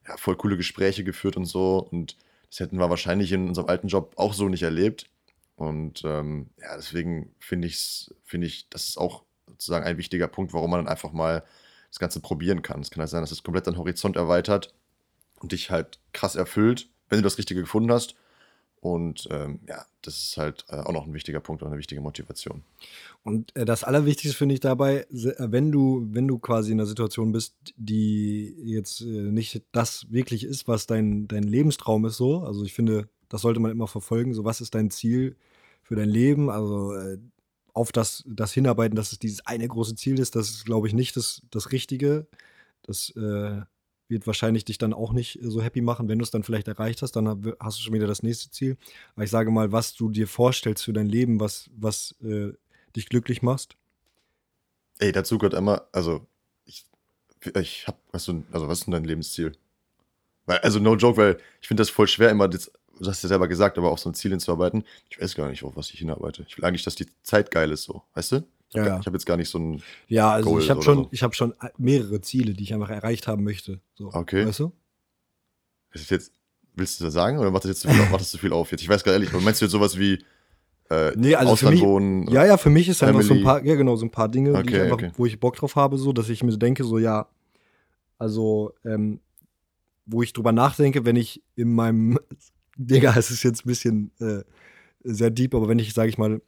ja, 0.07 0.15
voll 0.15 0.38
coole 0.38 0.55
Gespräche 0.55 1.03
geführt 1.03 1.35
und 1.35 1.45
so 1.45 1.79
und 1.91 2.15
das 2.50 2.61
hätten 2.61 2.77
wir 2.77 2.89
wahrscheinlich 2.89 3.33
in 3.33 3.50
unserem 3.50 3.67
alten 3.67 3.89
Job 3.89 4.13
auch 4.15 4.33
so 4.33 4.47
nicht 4.47 4.63
erlebt. 4.63 5.09
Und 5.55 6.03
ähm, 6.05 6.51
ja, 6.61 6.75
deswegen 6.77 7.33
finde 7.39 7.67
ich, 7.67 8.09
finde 8.23 8.47
ich, 8.47 8.69
das 8.69 8.88
ist 8.88 8.97
auch 8.97 9.23
sozusagen 9.47 9.85
ein 9.85 9.97
wichtiger 9.97 10.27
Punkt, 10.27 10.53
warum 10.53 10.71
man 10.71 10.85
dann 10.85 10.88
einfach 10.88 11.11
mal 11.11 11.44
das 11.89 12.00
Ganze 12.00 12.21
probieren 12.21 12.61
kann. 12.61 12.79
Es 12.79 12.91
kann 12.91 13.01
halt 13.01 13.09
sein, 13.09 13.21
dass 13.21 13.31
es 13.31 13.44
komplett 13.44 13.67
deinen 13.67 13.77
Horizont 13.77 14.15
erweitert 14.15 14.73
und 15.39 15.51
dich 15.51 15.69
halt 15.69 16.00
krass 16.13 16.35
erfüllt, 16.35 16.89
wenn 17.09 17.17
du 17.17 17.23
das 17.23 17.38
Richtige 17.38 17.61
gefunden 17.61 17.91
hast. 17.91 18.15
Und 18.83 19.30
ähm, 19.31 19.62
ja, 19.65 19.85
das 20.01 20.15
ist 20.15 20.38
halt 20.38 20.65
äh, 20.68 20.75
auch 20.75 20.91
noch 20.91 21.07
ein 21.07 21.13
wichtiger 21.13 21.39
Punkt 21.39 21.63
und 21.63 21.69
eine 21.69 21.77
wichtige 21.77 22.01
Motivation. 22.01 22.63
Und 23.24 23.56
äh, 23.56 23.63
das 23.63 23.85
Allerwichtigste 23.85 24.38
finde 24.38 24.56
ich 24.56 24.59
dabei, 24.59 25.07
äh, 25.09 25.33
wenn 25.38 25.71
du, 25.71 26.06
wenn 26.12 26.27
du 26.27 26.38
quasi 26.38 26.74
in 26.74 26.81
einer 26.81 26.85
Situation 26.85 27.31
bist, 27.31 27.56
die 27.77 28.53
jetzt 28.65 29.00
äh, 29.00 29.06
nicht 29.06 29.62
das 29.71 30.12
wirklich 30.12 30.44
ist, 30.44 30.68
was 30.68 30.85
dein, 30.85 31.30
dein 31.30 31.44
Lebenstraum 31.44 32.03
ist, 32.03 32.18
so. 32.18 32.41
Also 32.41 32.65
ich 32.65 32.74
finde, 32.74 33.07
das 33.30 33.39
sollte 33.39 33.62
man 33.62 33.71
immer 33.71 33.88
verfolgen. 33.88 34.33
So, 34.33 34.44
was 34.44 34.59
ist 34.59 34.75
dein 34.75 34.91
Ziel 34.91 35.38
für 35.81 35.95
dein 35.95 36.09
Leben? 36.09 36.50
Also 36.50 36.94
äh, 36.94 37.19
auf 37.71 37.94
das, 37.94 38.25
das 38.27 38.51
hinarbeiten, 38.51 38.97
dass 38.97 39.13
es 39.13 39.19
dieses 39.19 39.45
eine 39.45 39.65
große 39.65 39.95
Ziel 39.95 40.19
ist, 40.19 40.36
das 40.36 40.50
ist, 40.50 40.65
glaube 40.65 40.89
ich, 40.89 40.94
nicht 40.94 41.15
das, 41.15 41.41
das 41.51 41.71
Richtige. 41.71 42.27
Das 42.81 43.12
äh, 43.15 43.62
wird 44.07 44.27
wahrscheinlich 44.27 44.65
dich 44.65 44.77
dann 44.77 44.94
auch 44.94 45.13
nicht 45.13 45.39
so 45.41 45.61
happy 45.61 45.81
machen. 45.81 46.07
Wenn 46.07 46.19
du 46.19 46.23
es 46.23 46.31
dann 46.31 46.44
vielleicht 46.44 46.67
erreicht 46.67 47.01
hast, 47.01 47.13
dann 47.13 47.27
hast 47.59 47.79
du 47.79 47.83
schon 47.83 47.94
wieder 47.94 48.07
das 48.07 48.23
nächste 48.23 48.51
Ziel. 48.51 48.77
Aber 49.15 49.23
ich 49.23 49.31
sage 49.31 49.51
mal, 49.51 49.71
was 49.71 49.94
du 49.94 50.09
dir 50.09 50.27
vorstellst 50.27 50.83
für 50.83 50.94
dein 50.94 51.07
Leben, 51.07 51.39
was, 51.39 51.69
was 51.75 52.15
äh, 52.23 52.53
dich 52.95 53.09
glücklich 53.09 53.41
machst. 53.41 53.75
Ey, 55.00 55.11
dazu 55.11 55.38
gehört 55.38 55.53
immer, 55.53 55.88
also 55.91 56.25
ich, 56.65 56.85
ich 57.55 57.88
hab, 57.88 57.97
was 58.11 58.25
du, 58.25 58.44
also 58.51 58.67
was 58.67 58.79
ist 58.79 58.85
denn 58.85 58.91
dein 58.94 59.05
Lebensziel? 59.05 59.53
Weil, 60.45 60.59
also 60.59 60.79
no 60.79 60.95
joke, 60.95 61.17
weil 61.17 61.38
ich 61.61 61.67
finde 61.67 61.81
das 61.81 61.89
voll 61.89 62.07
schwer, 62.07 62.29
immer 62.29 62.47
das 62.47 62.71
du 63.00 63.09
hast 63.09 63.23
ja 63.23 63.29
selber 63.29 63.47
gesagt, 63.47 63.77
aber 63.77 63.91
auch 63.91 63.97
so 63.97 64.09
ein 64.09 64.13
Ziel 64.13 64.31
hinzuarbeiten. 64.31 64.83
Ich 65.09 65.19
weiß 65.19 65.35
gar 65.35 65.50
nicht, 65.50 65.63
auf 65.63 65.75
was 65.75 65.91
ich 65.91 66.00
hinarbeite. 66.00 66.45
Ich 66.47 66.57
will 66.57 66.65
eigentlich, 66.65 66.83
dass 66.83 66.95
die 66.95 67.07
Zeit 67.23 67.51
geil 67.51 67.71
ist, 67.71 67.83
so, 67.83 68.03
weißt 68.13 68.33
du? 68.33 68.44
Ja, 68.74 68.86
ja. 68.86 69.00
Ich 69.00 69.06
habe 69.06 69.16
jetzt 69.16 69.25
gar 69.25 69.38
nicht 69.38 69.50
so 69.50 69.60
ein. 69.60 69.84
Ja, 70.08 70.31
also 70.31 70.50
Goal 70.50 70.62
ich 70.62 70.70
habe 70.70 70.81
schon, 70.81 71.08
so. 71.12 71.22
hab 71.22 71.36
schon 71.36 71.54
mehrere 71.78 72.22
Ziele, 72.22 72.54
die 72.54 72.64
ich 72.64 72.74
einfach 72.74 72.90
erreicht 72.90 73.28
haben 73.28 73.44
möchte. 73.44 73.81
So, 73.96 74.10
okay. 74.14 74.46
Weißt 74.46 74.60
du? 74.60 74.72
Ist 75.92 76.10
jetzt, 76.10 76.31
willst 76.74 77.00
du 77.00 77.06
das 77.06 77.14
sagen 77.14 77.38
oder 77.38 77.52
macht 77.52 77.66
das 77.66 77.70
jetzt 77.70 77.81
zu 77.81 77.90
viel, 77.90 78.06
das 78.12 78.31
zu 78.31 78.38
viel 78.38 78.54
auf 78.54 78.72
jetzt? 78.72 78.81
Ich 78.81 78.90
weiß 78.90 79.04
gar 79.04 79.14
ehrlich, 79.14 79.30
aber 79.30 79.42
meinst 79.42 79.62
du 79.62 79.66
jetzt 79.66 79.72
sowas 79.72 79.98
wie 79.98 80.24
äh, 80.90 81.12
nee, 81.16 81.36
also 81.36 81.54
Ausland 81.54 81.75
mich, 81.75 81.84
wohnen? 81.84 82.28
Ja, 82.28 82.46
ja, 82.46 82.58
für 82.58 82.70
mich 82.70 82.90
ist 82.90 83.00
Family. 83.00 83.18
einfach 83.18 83.28
so 83.28 83.34
ein 83.36 83.44
paar, 83.44 83.63
ja 83.63 83.75
genau, 83.75 83.96
so 83.96 84.06
ein 84.06 84.12
paar 84.12 84.30
Dinge, 84.30 84.53
okay, 84.53 84.75
ich 84.75 84.82
einfach, 84.82 84.96
okay. 84.96 85.12
wo 85.15 85.25
ich 85.25 85.39
Bock 85.39 85.56
drauf 85.56 85.75
habe, 85.75 85.98
so, 85.98 86.13
dass 86.13 86.30
ich 86.30 86.44
mir 86.44 86.58
denke, 86.58 86.84
so 86.84 86.98
ja, 86.98 87.27
also 88.18 88.74
ähm, 88.84 89.20
wo 90.06 90.22
ich 90.22 90.34
drüber 90.34 90.51
nachdenke, 90.51 91.06
wenn 91.06 91.15
ich 91.15 91.42
in 91.56 91.74
meinem 91.74 92.20
Digga, 92.77 93.13
es 93.18 93.32
ist 93.32 93.44
jetzt 93.44 93.65
ein 93.65 93.70
bisschen 93.70 94.12
äh, 94.20 94.44
sehr 95.03 95.30
deep, 95.30 95.56
aber 95.56 95.68
wenn 95.68 95.80
ich, 95.80 95.94
sage 95.94 96.10
ich 96.10 96.18
mal, 96.18 96.42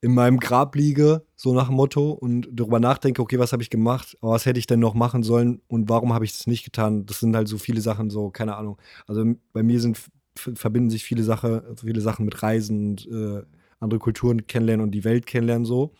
in 0.00 0.14
meinem 0.14 0.38
Grab 0.38 0.74
liege, 0.76 1.24
so 1.36 1.54
nach 1.54 1.68
dem 1.68 1.76
Motto, 1.76 2.12
und 2.12 2.48
darüber 2.52 2.80
nachdenke, 2.80 3.22
okay, 3.22 3.38
was 3.38 3.52
habe 3.52 3.62
ich 3.62 3.70
gemacht, 3.70 4.16
was 4.20 4.46
hätte 4.46 4.58
ich 4.58 4.66
denn 4.66 4.80
noch 4.80 4.94
machen 4.94 5.22
sollen 5.22 5.60
und 5.68 5.88
warum 5.88 6.12
habe 6.12 6.24
ich 6.24 6.32
das 6.32 6.46
nicht 6.46 6.64
getan? 6.64 7.06
Das 7.06 7.20
sind 7.20 7.34
halt 7.34 7.48
so 7.48 7.58
viele 7.58 7.80
Sachen, 7.80 8.10
so, 8.10 8.30
keine 8.30 8.56
Ahnung. 8.56 8.78
Also 9.06 9.24
bei 9.52 9.62
mir 9.62 9.80
sind, 9.80 9.98
verbinden 10.36 10.90
sich 10.90 11.04
viele, 11.04 11.22
Sache, 11.22 11.74
viele 11.80 12.00
Sachen 12.00 12.24
mit 12.24 12.42
Reisen 12.42 12.90
und 12.90 13.06
äh, 13.06 13.42
andere 13.80 13.98
Kulturen 13.98 14.46
kennenlernen 14.46 14.84
und 14.84 14.92
die 14.92 15.04
Welt 15.04 15.26
kennenlernen, 15.26 15.64
so, 15.64 15.94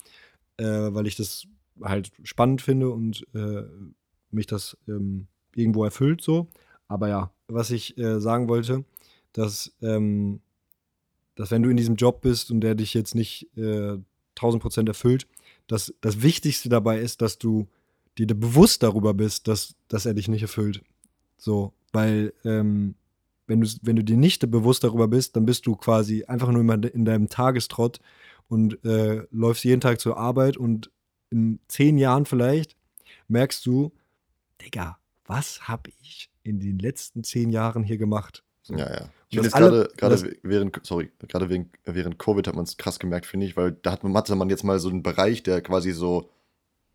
äh, 0.59 0.65
weil 0.65 1.07
ich 1.07 1.17
das 1.17 1.47
halt 1.83 2.11
spannend 2.23 2.63
finde 2.63 2.91
und 2.91 3.27
äh, 3.35 3.63
mich 4.31 4.47
das 4.47 4.77
ähm, 4.89 5.27
irgendwo 5.55 5.85
erfüllt, 5.85 6.21
so. 6.21 6.49
Aber 6.89 7.09
ja, 7.09 7.31
was 7.49 7.71
ich 7.71 7.97
äh, 7.99 8.21
sagen 8.21 8.49
wollte, 8.49 8.85
dass, 9.33 9.75
ähm, 9.83 10.41
dass 11.37 11.51
wenn 11.51 11.63
du 11.63 11.71
in 11.71 11.77
diesem 11.77 11.97
Job 11.97 12.23
bist 12.23 12.51
und 12.51 12.61
der 12.61 12.75
dich 12.75 12.95
jetzt 12.95 13.15
nicht 13.15 13.49
äh, 13.57 13.99
1000 14.37 14.63
Prozent 14.63 14.89
erfüllt, 14.89 15.27
dass 15.67 15.95
das 16.01 16.23
Wichtigste 16.23 16.69
dabei 16.69 17.01
ist, 17.01 17.23
dass 17.23 17.39
du 17.39 17.69
dir 18.19 18.27
bewusst 18.27 18.83
darüber 18.83 19.15
bist, 19.15 19.47
dass, 19.47 19.75
dass 19.89 20.07
er 20.07 20.15
dich 20.15 20.29
nicht 20.29 20.43
erfüllt. 20.43 20.83
So, 21.37 21.73
weil 21.93 22.33
ähm, 22.45 22.95
wenn, 23.47 23.61
du, 23.61 23.69
wenn 23.83 23.97
du 23.97 24.05
dir 24.05 24.17
nicht 24.17 24.51
bewusst 24.51 24.85
darüber 24.85 25.09
bist, 25.09 25.37
dann 25.37 25.47
bist 25.47 25.67
du 25.67 25.77
quasi 25.77 26.25
einfach 26.25 26.51
nur 26.51 26.63
in 26.63 27.05
deinem 27.05 27.29
Tagestrott 27.29 28.01
und 28.49 28.83
äh, 28.85 29.27
läufst 29.31 29.65
jeden 29.65 29.81
Tag 29.81 30.01
zur 30.01 30.17
Arbeit 30.17 30.57
und 30.57 30.91
in 31.31 31.59
zehn 31.69 31.99
Jahren 31.99 32.27
vielleicht 32.27 32.77
merkst 33.29 33.65
du, 33.67 33.93
Digga, 34.63 34.99
was 35.27 35.69
habe 35.69 35.91
ich 36.01 36.31
in 36.43 36.61
den 36.61 36.79
letzten 36.79 37.25
zehn 37.25 37.51
Jahren 37.51 37.83
hier 37.83 37.99
gemacht? 37.99 38.45
So. 38.67 38.75
Ja, 38.75 38.93
ja. 38.93 39.09
Ich 39.29 39.37
finde 39.37 39.49
jetzt 39.49 39.57
gerade, 39.57 39.89
gerade 39.97 40.39
während, 40.43 40.81
sorry, 40.85 41.11
gerade 41.29 41.49
während, 41.49 41.69
während 41.85 42.19
Covid 42.19 42.49
hat 42.49 42.57
man 42.57 42.65
es 42.65 42.77
krass 42.77 42.99
gemerkt, 42.99 43.27
finde 43.27 43.47
ich, 43.47 43.57
weil 43.57 43.73
da 43.73 43.93
hat 43.93 44.03
man, 44.03 44.15
hatte 44.15 44.35
man 44.35 44.51
jetzt 44.51 44.65
mal 44.65 44.81
so 44.81 44.89
einen 44.89 45.05
Bereich, 45.05 45.43
der 45.45 45.61
quasi 45.61 45.93
so, 45.93 46.31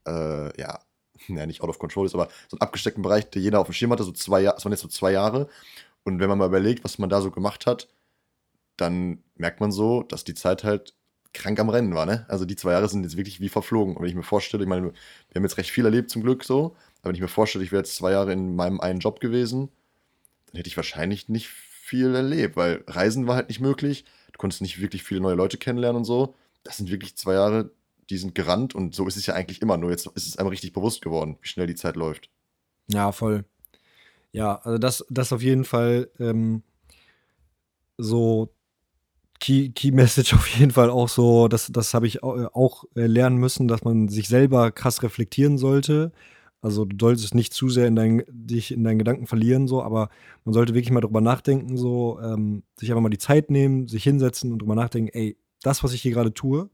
äh, 0.05 0.59
ja, 0.59 0.79
ja, 1.27 1.45
nicht 1.45 1.61
out 1.61 1.69
of 1.69 1.79
control 1.79 2.05
ist, 2.05 2.13
aber 2.13 2.27
so 2.49 2.57
einen 2.57 2.61
abgesteckten 2.61 3.03
Bereich, 3.03 3.29
der 3.29 3.41
jeder 3.41 3.59
auf 3.59 3.67
dem 3.67 3.73
Schirm 3.73 3.91
hatte, 3.91 4.03
so 4.03 4.11
zwei 4.11 4.41
Jahre, 4.41 4.57
es 4.57 4.65
waren 4.65 4.73
jetzt 4.73 4.81
so 4.81 4.87
zwei 4.89 5.13
Jahre. 5.13 5.47
Und 6.03 6.19
wenn 6.19 6.29
man 6.29 6.39
mal 6.39 6.47
überlegt, 6.47 6.83
was 6.83 6.97
man 6.97 7.09
da 7.09 7.21
so 7.21 7.31
gemacht 7.31 7.65
hat, 7.65 7.87
dann 8.75 9.23
merkt 9.35 9.61
man 9.61 9.71
so, 9.71 10.03
dass 10.03 10.23
die 10.23 10.33
Zeit 10.33 10.63
halt 10.63 10.95
krank 11.33 11.59
am 11.59 11.69
Rennen 11.69 11.93
war, 11.93 12.05
ne? 12.05 12.25
Also 12.27 12.45
die 12.45 12.55
zwei 12.55 12.71
Jahre 12.73 12.89
sind 12.89 13.03
jetzt 13.03 13.15
wirklich 13.15 13.39
wie 13.39 13.49
verflogen. 13.49 13.95
Und 13.95 14.01
wenn 14.01 14.09
ich 14.09 14.15
mir 14.15 14.23
vorstelle, 14.23 14.63
ich 14.63 14.69
meine, 14.69 14.87
wir 14.87 15.35
haben 15.35 15.43
jetzt 15.43 15.57
recht 15.57 15.69
viel 15.69 15.85
erlebt 15.85 16.09
zum 16.09 16.23
Glück 16.23 16.43
so, 16.43 16.75
aber 17.01 17.09
wenn 17.09 17.15
ich 17.15 17.21
mir 17.21 17.27
vorstelle, 17.27 17.63
ich 17.63 17.71
wäre 17.71 17.81
jetzt 17.81 17.95
zwei 17.95 18.11
Jahre 18.11 18.33
in 18.33 18.55
meinem 18.55 18.81
einen 18.81 18.99
Job 18.99 19.19
gewesen, 19.19 19.69
dann 20.51 20.57
hätte 20.57 20.67
ich 20.67 20.77
wahrscheinlich 20.77 21.29
nicht 21.29 21.47
viel 21.47 22.15
erlebt, 22.15 22.55
weil 22.55 22.83
Reisen 22.87 23.27
war 23.27 23.35
halt 23.35 23.49
nicht 23.49 23.59
möglich. 23.59 24.05
Du 24.31 24.37
konntest 24.37 24.61
nicht 24.61 24.81
wirklich 24.81 25.03
viele 25.03 25.21
neue 25.21 25.35
Leute 25.35 25.57
kennenlernen 25.57 25.97
und 25.97 26.05
so. 26.05 26.35
Das 26.63 26.77
sind 26.77 26.89
wirklich 26.89 27.15
zwei 27.15 27.33
Jahre, 27.33 27.71
die 28.09 28.17
sind 28.17 28.35
gerannt 28.35 28.75
und 28.75 28.95
so 28.95 29.07
ist 29.07 29.17
es 29.17 29.25
ja 29.25 29.33
eigentlich 29.33 29.61
immer. 29.61 29.77
Nur 29.77 29.91
jetzt 29.91 30.07
ist 30.07 30.27
es 30.27 30.37
einem 30.37 30.49
richtig 30.49 30.73
bewusst 30.73 31.01
geworden, 31.01 31.37
wie 31.41 31.47
schnell 31.47 31.67
die 31.67 31.75
Zeit 31.75 31.95
läuft. 31.95 32.29
Ja, 32.87 33.11
voll. 33.11 33.45
Ja, 34.31 34.55
also 34.63 34.77
das, 34.77 35.05
das 35.09 35.33
auf 35.33 35.41
jeden 35.41 35.65
Fall 35.65 36.09
ähm, 36.19 36.63
so 37.97 38.53
Key, 39.39 39.69
Key 39.69 39.91
Message 39.91 40.33
auf 40.35 40.47
jeden 40.47 40.71
Fall 40.71 40.89
auch 40.89 41.09
so, 41.09 41.47
das, 41.47 41.67
das 41.71 41.93
habe 41.93 42.07
ich 42.07 42.23
auch 42.23 42.85
äh, 42.95 43.07
lernen 43.07 43.37
müssen, 43.37 43.67
dass 43.67 43.83
man 43.83 44.07
sich 44.07 44.27
selber 44.27 44.71
krass 44.71 45.03
reflektieren 45.03 45.57
sollte. 45.57 46.11
Also 46.61 46.85
du 46.85 46.95
solltest 46.99 47.33
nicht 47.33 47.53
zu 47.53 47.69
sehr 47.69 47.87
in 47.87 47.95
dein, 47.95 48.23
dich 48.29 48.71
in 48.71 48.83
deinen 48.83 48.99
Gedanken 48.99 49.25
verlieren, 49.25 49.67
so, 49.67 49.81
aber 49.81 50.09
man 50.45 50.53
sollte 50.53 50.75
wirklich 50.75 50.91
mal 50.91 51.01
drüber 51.01 51.21
nachdenken, 51.21 51.75
so, 51.75 52.19
ähm, 52.21 52.63
sich 52.77 52.91
einfach 52.91 53.01
mal 53.01 53.09
die 53.09 53.17
Zeit 53.17 53.49
nehmen, 53.49 53.87
sich 53.87 54.03
hinsetzen 54.03 54.51
und 54.51 54.59
drüber 54.59 54.75
nachdenken, 54.75 55.09
ey, 55.13 55.37
das, 55.63 55.83
was 55.83 55.93
ich 55.93 56.01
hier 56.01 56.11
gerade 56.11 56.33
tue, 56.33 56.69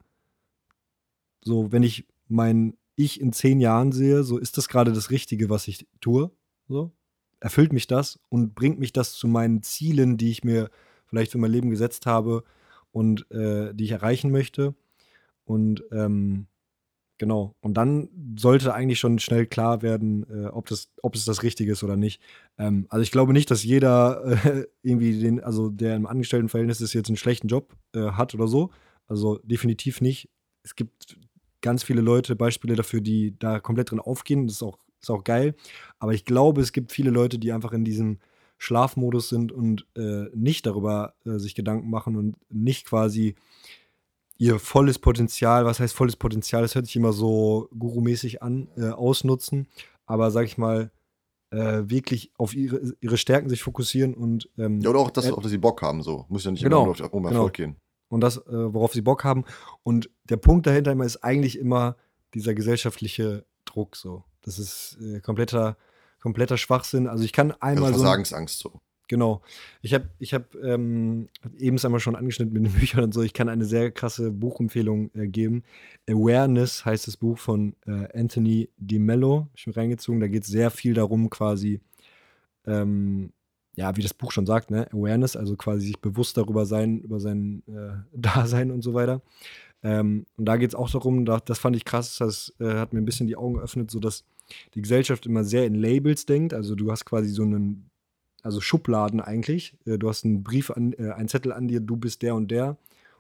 so, 1.42 1.72
wenn 1.72 1.84
ich 1.84 2.06
mein 2.28 2.76
Ich 2.96 3.22
in 3.22 3.32
zehn 3.32 3.62
Jahren 3.62 3.92
sehe, 3.94 4.24
so 4.24 4.38
ist 4.38 4.58
das 4.58 4.68
gerade 4.68 4.92
das 4.92 5.10
Richtige, 5.12 5.50
was 5.50 5.68
ich 5.68 5.88
tue, 6.02 6.32
so, 6.68 6.92
erfüllt 7.40 7.72
mich 7.72 7.88
das 7.88 8.20
und 8.30 8.56
bringt 8.56 8.80
mich 8.80 8.92
das 8.92 9.14
zu 9.14 9.28
meinen 9.28 9.64
Zielen, 9.64 10.18
die 10.18 10.32
ich 10.32 10.44
mir 10.44 10.70
vielleicht 11.06 11.32
für 11.32 11.38
mein 11.38 11.52
Leben 11.52 11.70
gesetzt 11.70 12.06
habe 12.06 12.44
und 12.92 13.30
äh, 13.32 13.74
die 13.74 13.86
ich 13.86 13.92
erreichen 13.92 14.32
möchte. 14.32 14.76
Und 15.46 15.84
ähm, 15.92 16.48
genau. 17.18 17.56
Und 17.60 17.76
dann 17.76 18.10
sollte 18.38 18.74
eigentlich 18.74 19.00
schon 19.00 19.20
schnell 19.20 19.46
klar 19.46 19.82
werden, 19.82 20.26
äh, 20.30 20.48
ob, 20.48 20.68
das, 20.68 20.92
ob 21.02 21.16
es 21.16 21.26
das 21.26 21.44
Richtige 21.44 21.72
ist 21.72 21.84
oder 21.84 21.98
nicht. 21.98 22.22
Ähm, 22.58 22.88
also 22.90 23.04
ich 23.04 23.12
glaube 23.12 23.34
nicht, 23.34 23.52
dass 23.52 23.64
jeder 23.64 24.24
äh, 24.46 24.66
irgendwie 24.82 25.20
den, 25.20 25.44
also 25.44 25.70
der 25.70 25.96
im 25.96 26.06
Angestelltenverhältnis 26.06 26.82
ist, 26.82 26.94
jetzt 26.94 27.10
einen 27.10 27.18
schlechten 27.18 27.48
Job 27.48 27.76
äh, 27.94 28.12
hat 28.12 28.34
oder 28.34 28.48
so. 28.48 28.72
Also 29.08 29.40
definitiv 29.44 30.02
nicht. 30.02 30.30
Es 30.64 30.76
gibt 30.76 31.18
ganz 31.62 31.84
viele 31.84 32.02
Leute, 32.02 32.36
Beispiele 32.36 32.76
dafür, 32.76 33.02
die 33.02 33.38
da 33.40 33.60
komplett 33.60 33.92
drin 33.92 34.00
aufgehen. 34.00 34.48
Das 34.48 34.58
ist 34.58 34.64
auch, 34.64 34.80
ist 35.02 35.10
auch 35.10 35.24
geil. 35.24 35.56
Aber 36.00 36.14
ich 36.14 36.26
glaube, 36.26 36.62
es 36.62 36.72
gibt 36.72 36.92
viele 36.92 37.10
Leute, 37.10 37.40
die 37.40 37.52
einfach 37.52 37.72
in 37.74 37.86
diesem 37.86 38.20
Schlafmodus 38.58 39.30
sind 39.30 39.52
und 39.52 39.86
äh, 39.96 40.26
nicht 40.34 40.66
darüber 40.66 41.14
äh, 41.26 41.38
sich 41.38 41.56
Gedanken 41.56 41.90
machen 41.90 42.16
und 42.16 42.36
nicht 42.50 42.86
quasi 42.86 43.36
ihr 44.38 44.60
volles 44.60 45.00
Potenzial, 45.00 45.66
was 45.66 45.80
heißt 45.80 45.96
volles 45.96 46.16
Potenzial, 46.16 46.62
das 46.62 46.76
hört 46.76 46.86
sich 46.86 46.96
immer 46.96 47.14
so 47.14 47.70
gurumäßig 47.78 48.42
an, 48.42 48.70
äh, 48.78 48.90
ausnutzen, 48.90 49.68
aber 50.06 50.32
sag 50.32 50.46
ich 50.46 50.58
mal, 50.58 50.92
äh, 51.52 51.84
wirklich 51.86 52.32
auf 52.38 52.54
ihre, 52.54 52.94
ihre 53.00 53.18
Stärken 53.18 53.50
sich 53.50 53.64
fokussieren 53.64 54.14
und 54.14 54.50
ähm, 54.58 54.82
ja, 54.82 54.90
oder 54.90 55.00
auch 55.00 55.12
das, 55.12 55.32
auf 55.32 55.42
das 55.42 55.52
sie 55.52 55.58
Bock 55.58 55.82
haben, 55.82 56.02
so. 56.02 56.26
Muss 56.30 56.44
ja 56.44 56.52
nicht 56.52 56.64
genau, 56.64 56.84
immer 56.84 56.98
nur 56.98 57.14
um 57.14 57.26
Erfolg 57.26 57.54
genau. 57.54 57.72
gehen. 57.72 57.82
Und 58.10 58.22
das, 58.22 58.38
äh, 58.38 58.74
worauf 58.74 58.94
sie 58.94 59.02
Bock 59.02 59.24
haben. 59.24 59.44
Und 59.84 60.10
der 60.26 60.38
Punkt 60.38 60.68
dahinter 60.68 60.92
immer 60.92 61.06
ist 61.06 61.24
eigentlich 61.24 61.58
immer 61.58 61.96
dieser 62.34 62.54
gesellschaftliche 62.54 63.46
Druck, 63.66 63.96
so. 63.96 64.24
Das 64.44 64.60
ist 64.60 64.98
äh, 65.02 65.20
kompletter 65.20 65.78
kompletter 66.20 66.58
Schwachsinn. 66.58 67.08
Also 67.08 67.24
ich 67.24 67.34
kann 67.34 67.52
einmal 67.54 67.88
also 67.88 68.00
Versagensangst 68.00 68.60
so. 68.60 68.80
Genau. 69.08 69.42
Ich 69.82 69.94
habe 69.94 70.10
ich 70.20 70.34
hab, 70.34 70.54
ähm, 70.56 71.30
eben 71.58 71.78
es 71.78 71.86
einmal 71.86 72.00
schon 72.00 72.16
angeschnitten 72.16 72.54
mit 72.54 72.66
den 72.66 72.74
Büchern 72.80 73.04
und 73.06 73.14
so. 73.14 73.22
Ich 73.22 73.34
kann 73.34 73.50
eine 73.50 73.66
sehr 73.66 73.92
krasse 73.92 74.32
Buchempfehlung 74.32 75.12
äh, 75.16 75.28
geben. 75.28 75.64
Awareness 76.10 76.86
heißt 76.86 77.08
das 77.08 77.18
Buch 77.18 77.38
von 77.38 77.76
äh, 77.86 78.08
Anthony 78.18 78.70
DiMello. 78.78 79.48
Ich 79.56 79.66
bin 79.66 79.74
reingezogen. 79.74 80.20
Da 80.20 80.28
geht 80.28 80.44
es 80.44 80.50
sehr 80.50 80.72
viel 80.72 80.94
darum, 80.94 81.30
quasi, 81.30 81.80
ähm, 82.66 83.32
ja, 83.76 83.96
wie 83.96 84.02
das 84.02 84.14
Buch 84.14 84.32
schon 84.32 84.46
sagt, 84.46 84.72
ne? 84.72 84.88
Awareness, 84.92 85.36
also 85.36 85.56
quasi 85.56 85.88
sich 85.88 86.00
bewusst 86.00 86.36
darüber 86.36 86.66
sein, 86.66 87.00
über 87.00 87.20
sein 87.20 87.64
äh, 87.68 87.94
Dasein 88.14 88.72
und 88.72 88.82
so 88.82 88.94
weiter. 88.94 89.22
Ähm, 89.84 90.26
und 90.38 90.46
da 90.46 90.58
geht 90.58 90.72
es 90.72 90.76
auch 90.76 90.90
darum, 90.90 91.24
da, 91.26 91.40
das 91.40 91.60
fand 91.60 91.76
ich 91.76 91.86
krass, 91.86 92.18
das 92.18 92.54
äh, 92.60 92.74
hat 92.74 92.94
mir 92.94 93.00
ein 93.00 93.06
bisschen 93.06 93.28
die 93.28 93.36
Augen 93.36 93.56
geöffnet, 93.56 93.92
so 93.92 94.00
dass 94.00 94.26
die 94.74 94.82
Gesellschaft 94.82 95.26
immer 95.26 95.44
sehr 95.44 95.66
in 95.66 95.76
Labels 95.76 96.26
denkt. 96.26 96.54
Also 96.54 96.76
du 96.76 96.92
hast 96.92 97.06
quasi 97.06 97.30
so 97.30 97.44
einen, 97.44 97.90
also 98.44 98.62
Schubladen 98.62 99.20
eigentlich. 99.20 99.76
Äh, 99.86 99.98
du 99.98 100.10
hast 100.10 100.26
einen 100.26 100.44
Brief 100.44 100.72
an, 100.72 100.94
äh, 100.94 101.12
einen 101.12 101.28
Zettel 101.28 101.52
an 101.52 101.68
dir, 101.68 101.80
du 101.80 101.98
bist 101.98 102.22
der 102.22 102.36
und 102.36 102.50
der. 102.50 102.78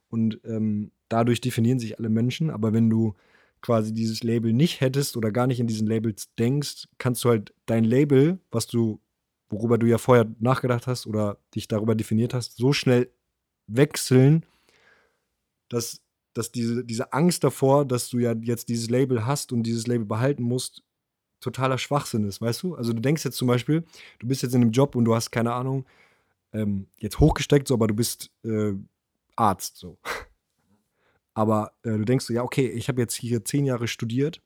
Und 0.09 0.39
ähm, 0.45 0.91
dadurch 1.09 1.41
definieren 1.41 1.79
sich 1.79 1.99
alle 1.99 2.09
Menschen. 2.09 2.49
Aber 2.49 2.73
wenn 2.73 2.89
du 2.89 3.15
quasi 3.61 3.93
dieses 3.93 4.23
Label 4.23 4.53
nicht 4.53 4.81
hättest 4.81 5.17
oder 5.17 5.31
gar 5.31 5.47
nicht 5.47 5.59
in 5.59 5.67
diesen 5.67 5.87
Labels 5.87 6.33
denkst, 6.35 6.87
kannst 6.97 7.23
du 7.23 7.29
halt 7.29 7.53
dein 7.65 7.83
Label, 7.83 8.39
was 8.51 8.67
du, 8.67 8.99
worüber 9.49 9.77
du 9.77 9.87
ja 9.87 9.97
vorher 9.97 10.27
nachgedacht 10.39 10.87
hast 10.87 11.07
oder 11.07 11.37
dich 11.55 11.67
darüber 11.67 11.95
definiert 11.95 12.33
hast, 12.33 12.57
so 12.57 12.71
schnell 12.73 13.09
wechseln, 13.67 14.45
dass, 15.69 16.01
dass 16.33 16.51
diese, 16.51 16.85
diese 16.85 17.13
Angst 17.13 17.43
davor, 17.43 17.85
dass 17.85 18.09
du 18.09 18.19
ja 18.19 18.33
jetzt 18.33 18.69
dieses 18.69 18.89
Label 18.89 19.25
hast 19.25 19.51
und 19.51 19.63
dieses 19.63 19.87
Label 19.87 20.05
behalten 20.05 20.43
musst, 20.43 20.83
totaler 21.39 21.77
Schwachsinn 21.77 22.25
ist, 22.25 22.41
weißt 22.41 22.63
du? 22.63 22.75
Also 22.75 22.93
du 22.93 23.01
denkst 23.01 23.23
jetzt 23.23 23.37
zum 23.37 23.47
Beispiel, 23.47 23.83
du 24.19 24.27
bist 24.27 24.41
jetzt 24.41 24.53
in 24.53 24.61
einem 24.61 24.71
Job 24.71 24.95
und 24.95 25.05
du 25.05 25.15
hast 25.15 25.31
keine 25.31 25.53
Ahnung, 25.53 25.85
ähm, 26.53 26.87
jetzt 26.97 27.19
hochgesteckt, 27.19 27.67
so, 27.67 27.73
aber 27.73 27.87
du 27.87 27.93
bist 27.93 28.31
äh, 28.43 28.73
Arzt, 29.35 29.77
so. 29.77 29.97
Aber 31.33 31.73
äh, 31.83 31.91
du 31.91 32.03
denkst 32.03 32.25
so, 32.25 32.33
ja, 32.33 32.41
okay, 32.41 32.67
ich 32.67 32.87
habe 32.87 32.99
jetzt 32.99 33.13
hier 33.13 33.45
zehn 33.45 33.63
Jahre 33.63 33.87
studiert 33.87 34.41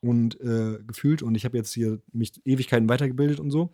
und 0.00 0.40
äh, 0.40 0.80
gefühlt 0.84 1.22
und 1.22 1.36
ich 1.36 1.44
habe 1.44 1.56
jetzt 1.56 1.72
hier 1.72 2.02
mich 2.12 2.32
Ewigkeiten 2.44 2.88
weitergebildet 2.88 3.38
und 3.38 3.52
so. 3.52 3.70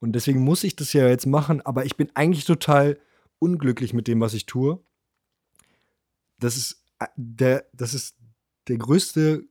Und 0.00 0.12
deswegen 0.12 0.40
muss 0.40 0.64
ich 0.64 0.74
das 0.74 0.94
ja 0.94 1.06
jetzt 1.06 1.26
machen, 1.26 1.60
aber 1.60 1.84
ich 1.84 1.96
bin 1.96 2.10
eigentlich 2.14 2.46
total 2.46 2.98
unglücklich 3.38 3.92
mit 3.92 4.08
dem, 4.08 4.22
was 4.22 4.32
ich 4.32 4.46
tue. 4.46 4.80
Das 6.38 6.56
ist 6.56 6.82
äh, 6.98 7.06
der, 7.16 7.66
das 7.74 7.92
ist 7.92 8.16
der 8.68 8.78
größte 8.78 9.44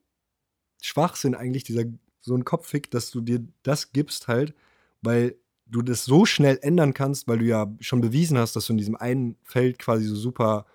Schwachsinn 0.82 1.36
eigentlich, 1.36 1.64
dieser 1.64 1.84
so 2.28 2.36
ein 2.36 2.44
Kopfhick, 2.44 2.92
dass 2.92 3.10
du 3.10 3.22
dir 3.22 3.40
das 3.64 3.94
gibst 3.94 4.28
halt, 4.28 4.54
weil 5.02 5.36
du 5.66 5.82
das 5.82 6.06
so 6.06 6.26
schnell 6.26 6.60
ändern 6.62 6.94
kannst, 6.94 7.28
weil 7.28 7.40
du 7.40 7.46
ja 7.46 7.74
schon 7.80 8.02
bewiesen 8.02 8.38
hast, 8.38 8.56
dass 8.56 8.68
du 8.68 8.74
in 8.74 8.78
diesem 8.78 8.96
einen 8.96 9.38
Feld 9.44 9.80
quasi 9.80 10.06
so 10.06 10.16
super 10.16 10.66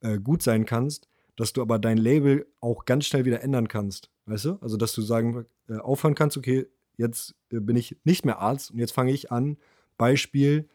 äh, 0.00 0.18
gut 0.18 0.42
sein 0.42 0.64
kannst, 0.64 1.08
dass 1.36 1.52
du 1.52 1.60
aber 1.60 1.78
dein 1.78 1.98
Label 1.98 2.46
auch 2.60 2.84
ganz 2.84 3.06
schnell 3.06 3.24
wieder 3.24 3.42
ändern 3.42 3.68
kannst. 3.68 4.10
Weißt 4.26 4.44
du? 4.44 4.58
Also, 4.60 4.76
dass 4.76 4.92
du 4.92 5.02
sagen, 5.02 5.44
äh, 5.68 5.76
aufhören 5.78 6.14
kannst, 6.14 6.36
okay, 6.36 6.66
jetzt 6.96 7.34
äh, 7.50 7.58
bin 7.58 7.76
ich 7.76 7.96
nicht 8.04 8.24
mehr 8.24 8.38
Arzt 8.38 8.70
und 8.70 8.78
jetzt 8.78 8.92
fange 8.92 9.12
ich 9.12 9.32
an, 9.32 9.56
Beispiel, 9.98 10.68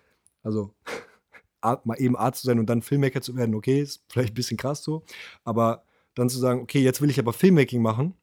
also 0.43 0.73
mal 1.83 1.99
eben 1.99 2.17
Arzt 2.17 2.41
zu 2.41 2.47
sein 2.47 2.59
und 2.59 2.67
dann 2.69 2.81
Filmmaker 2.81 3.21
zu 3.21 3.35
werden, 3.35 3.55
okay, 3.55 3.81
ist 3.81 4.03
vielleicht 4.09 4.31
ein 4.31 4.35
bisschen 4.35 4.57
krass 4.57 4.83
so, 4.83 5.03
aber 5.45 5.83
dann 6.15 6.29
zu 6.29 6.39
sagen, 6.39 6.61
okay, 6.61 6.81
jetzt 6.81 7.01
will 7.01 7.09
ich 7.09 7.19
aber 7.19 7.33
Filmmaking 7.33 7.81
machen, 7.81 8.13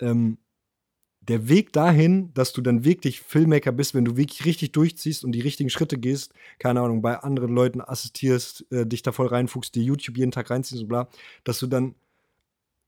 ähm, 0.00 0.38
der 1.28 1.48
Weg 1.48 1.72
dahin, 1.72 2.34
dass 2.34 2.52
du 2.52 2.60
dann 2.62 2.84
wirklich 2.84 3.20
Filmmaker 3.20 3.70
bist, 3.70 3.94
wenn 3.94 4.04
du 4.04 4.16
wirklich 4.16 4.44
richtig 4.44 4.72
durchziehst 4.72 5.24
und 5.24 5.32
die 5.32 5.40
richtigen 5.40 5.70
Schritte 5.70 5.96
gehst, 5.98 6.32
keine 6.58 6.80
Ahnung, 6.80 7.00
bei 7.00 7.18
anderen 7.18 7.54
Leuten 7.54 7.80
assistierst, 7.80 8.66
äh, 8.72 8.86
dich 8.86 9.02
da 9.02 9.12
voll 9.12 9.28
reinfuchst, 9.28 9.74
dir 9.74 9.82
YouTube 9.82 10.18
jeden 10.18 10.32
Tag 10.32 10.50
reinziehst 10.50 10.82
und 10.82 10.88
bla, 10.88 11.08
dass 11.44 11.60
du 11.60 11.68
dann, 11.68 11.94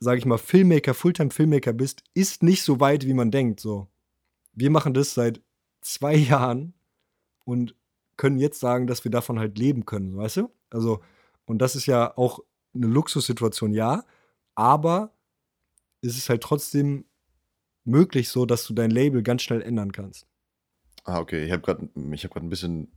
sag 0.01 0.19
ich 0.19 0.27
mal, 0.27 0.39
Filmmaker, 0.39 0.95
Fulltime-Filmmaker 0.95 1.73
bist, 1.73 2.03
ist 2.15 2.43
nicht 2.43 2.65
so 2.65 2.81
weit, 2.81 3.07
wie 3.07 3.15
man 3.15 3.31
denkt. 3.31 3.61
So. 3.61 3.87
Wir 4.53 4.71
machen 4.71 4.95
das 4.95 5.15
seit 5.15 5.41
zwei 5.81 6.15
Jahren 6.17 6.75
und 7.45 7.77
können 8.17 8.39
jetzt 8.39 8.59
sagen, 8.59 8.87
dass 8.89 9.05
wir 9.05 9.11
davon 9.13 9.39
halt 9.39 9.59
leben 9.59 9.87
können, 9.87 10.17
weißt 10.17 10.39
du? 10.39 10.51
Also, 10.71 11.01
und 11.47 11.59
das 11.59 11.77
ist 11.77 11.87
ja 11.87 12.17
auch 12.17 12.41
eine 12.75 12.87
Luxussituation, 12.87 13.73
ja, 13.73 14.05
aber 14.57 15.13
es 16.01 16.17
ist 16.17 16.29
halt 16.29 16.43
trotzdem 16.43 17.05
möglich 17.85 18.29
so, 18.29 18.47
dass 18.47 18.67
du 18.67 18.75
dein 18.75 18.91
Label 18.91 19.23
ganz 19.23 19.43
schnell 19.43 19.63
ändern 19.63 19.93
kannst. 19.93 20.27
Ah, 21.05 21.21
okay. 21.21 21.45
Ich 21.45 21.53
habe 21.53 21.63
gerade 21.63 21.89
hab 21.89 22.37
ein 22.37 22.49
bisschen 22.49 22.89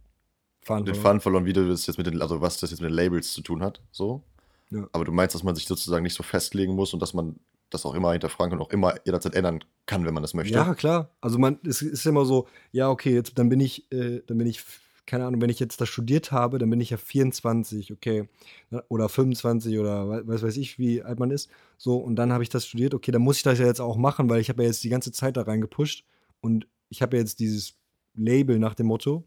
Faden 0.62 0.86
den 0.86 0.96
Faden 0.96 1.22
verloren, 1.22 1.46
wie 1.46 1.54
du 1.54 1.68
das 1.68 1.88
jetzt 1.88 1.98
mit 1.98 2.08
den, 2.08 2.22
also 2.22 2.42
was 2.42 2.60
das 2.60 2.72
jetzt 2.72 2.82
mit 2.82 2.90
den 2.90 2.96
Labels 2.96 3.34
zu 3.34 3.42
tun 3.42 3.64
hat. 3.64 3.82
So. 3.92 4.24
Ja. 4.70 4.88
Aber 4.92 5.06
du 5.06 5.12
meinst, 5.12 5.36
dass 5.36 5.44
man 5.44 5.56
sich 5.56 5.66
sozusagen 5.66 6.04
nicht 6.04 6.14
so 6.14 6.24
festlegen 6.24 6.74
muss 6.74 6.94
und 6.94 7.02
dass 7.02 7.14
man 7.14 7.40
das 7.70 7.86
auch 7.86 7.94
immer 7.94 8.12
hinterfragen 8.12 8.58
und 8.58 8.66
auch 8.66 8.70
immer 8.70 8.96
jederzeit 9.06 9.36
ändern 9.36 9.64
kann, 9.86 10.06
wenn 10.06 10.14
man 10.14 10.24
das 10.24 10.34
möchte. 10.34 10.54
Ja, 10.54 10.74
klar. 10.74 11.10
Also 11.22 11.38
man, 11.38 11.60
es 11.66 11.82
ist 11.82 12.06
immer 12.06 12.26
so, 12.26 12.48
ja, 12.72 12.90
okay, 12.90 13.14
jetzt 13.14 13.38
dann 13.38 13.50
bin 13.50 13.60
ich, 13.60 13.92
äh, 13.92 14.22
dann 14.26 14.38
bin 14.38 14.48
ich 14.48 14.62
keine 15.08 15.26
Ahnung, 15.26 15.42
wenn 15.42 15.50
ich 15.50 15.60
jetzt 15.60 15.82
das 15.82 15.90
studiert 15.90 16.32
habe, 16.32 16.60
dann 16.60 16.70
bin 16.70 16.82
ich 16.82 16.92
ja 16.92 16.98
24, 16.98 17.94
okay, 17.94 18.30
ne, 18.70 18.84
oder 18.90 19.10
25 19.10 19.80
oder 19.80 20.28
was 20.28 20.44
weiß 20.44 20.58
ich, 20.58 20.78
wie 20.78 21.02
alt 21.02 21.18
man 21.18 21.32
ist. 21.32 21.50
So, 21.78 21.98
und 21.98 22.18
dann 22.18 22.32
habe 22.34 22.44
ich 22.44 22.50
das 22.50 22.68
studiert, 22.68 22.94
okay, 22.94 23.12
dann 23.12 23.22
muss 23.22 23.38
ich 23.38 23.44
das 23.44 23.58
ja 23.58 23.66
jetzt 23.66 23.80
auch 23.80 23.96
machen, 23.98 24.30
weil 24.30 24.42
ich 24.42 24.50
habe 24.50 24.62
ja 24.64 24.68
jetzt 24.68 24.84
die 24.84 24.90
ganze 24.90 25.12
Zeit 25.12 25.38
da 25.38 25.44
reingepusht 25.44 26.06
und 26.42 26.68
ich 26.90 27.02
habe 27.02 27.16
ja 27.16 27.22
jetzt 27.22 27.40
dieses 27.40 27.76
Label 28.14 28.60
nach 28.60 28.76
dem 28.76 28.88
Motto 28.88 29.24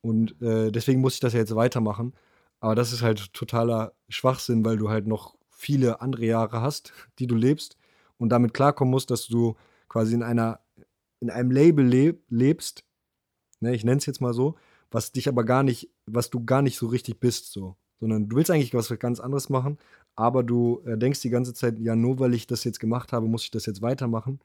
und 0.00 0.40
äh, 0.40 0.70
deswegen 0.70 1.00
muss 1.00 1.14
ich 1.14 1.20
das 1.20 1.32
ja 1.32 1.40
jetzt 1.40 1.54
weitermachen. 1.54 2.14
Aber 2.60 2.74
das 2.74 2.92
ist 2.92 3.02
halt 3.02 3.34
totaler 3.34 3.92
Schwachsinn, 4.08 4.64
weil 4.64 4.78
du 4.78 4.88
halt 4.88 5.06
noch 5.06 5.36
viele 5.50 6.00
andere 6.00 6.24
Jahre 6.24 6.60
hast, 6.60 6.92
die 7.18 7.26
du 7.26 7.34
lebst 7.34 7.76
und 8.16 8.30
damit 8.30 8.54
klarkommen 8.54 8.92
musst, 8.92 9.10
dass 9.10 9.26
du 9.26 9.56
quasi 9.88 10.14
in 10.14 10.22
einer 10.22 10.60
in 11.18 11.30
einem 11.30 11.50
Label 11.50 11.84
leb 11.84 12.22
lebst, 12.28 12.84
ne, 13.60 13.74
ich 13.74 13.84
nenne 13.84 13.98
es 13.98 14.06
jetzt 14.06 14.20
mal 14.20 14.34
so, 14.34 14.56
was 14.90 15.12
dich 15.12 15.28
aber 15.28 15.44
gar 15.44 15.62
nicht, 15.62 15.90
was 16.06 16.30
du 16.30 16.44
gar 16.44 16.62
nicht 16.62 16.78
so 16.78 16.86
richtig 16.86 17.20
bist, 17.20 17.52
so. 17.52 17.76
sondern 18.00 18.28
du 18.28 18.36
willst 18.36 18.50
eigentlich 18.50 18.74
was 18.74 18.88
ganz 18.98 19.20
anderes 19.20 19.48
machen, 19.48 19.78
aber 20.14 20.42
du 20.42 20.82
äh, 20.86 20.96
denkst 20.96 21.20
die 21.20 21.30
ganze 21.30 21.54
Zeit, 21.54 21.78
ja, 21.78 21.96
nur 21.96 22.18
weil 22.18 22.34
ich 22.34 22.46
das 22.46 22.64
jetzt 22.64 22.80
gemacht 22.80 23.12
habe, 23.12 23.26
muss 23.26 23.44
ich 23.44 23.50
das 23.50 23.66
jetzt 23.66 23.82
weitermachen, 23.82 24.40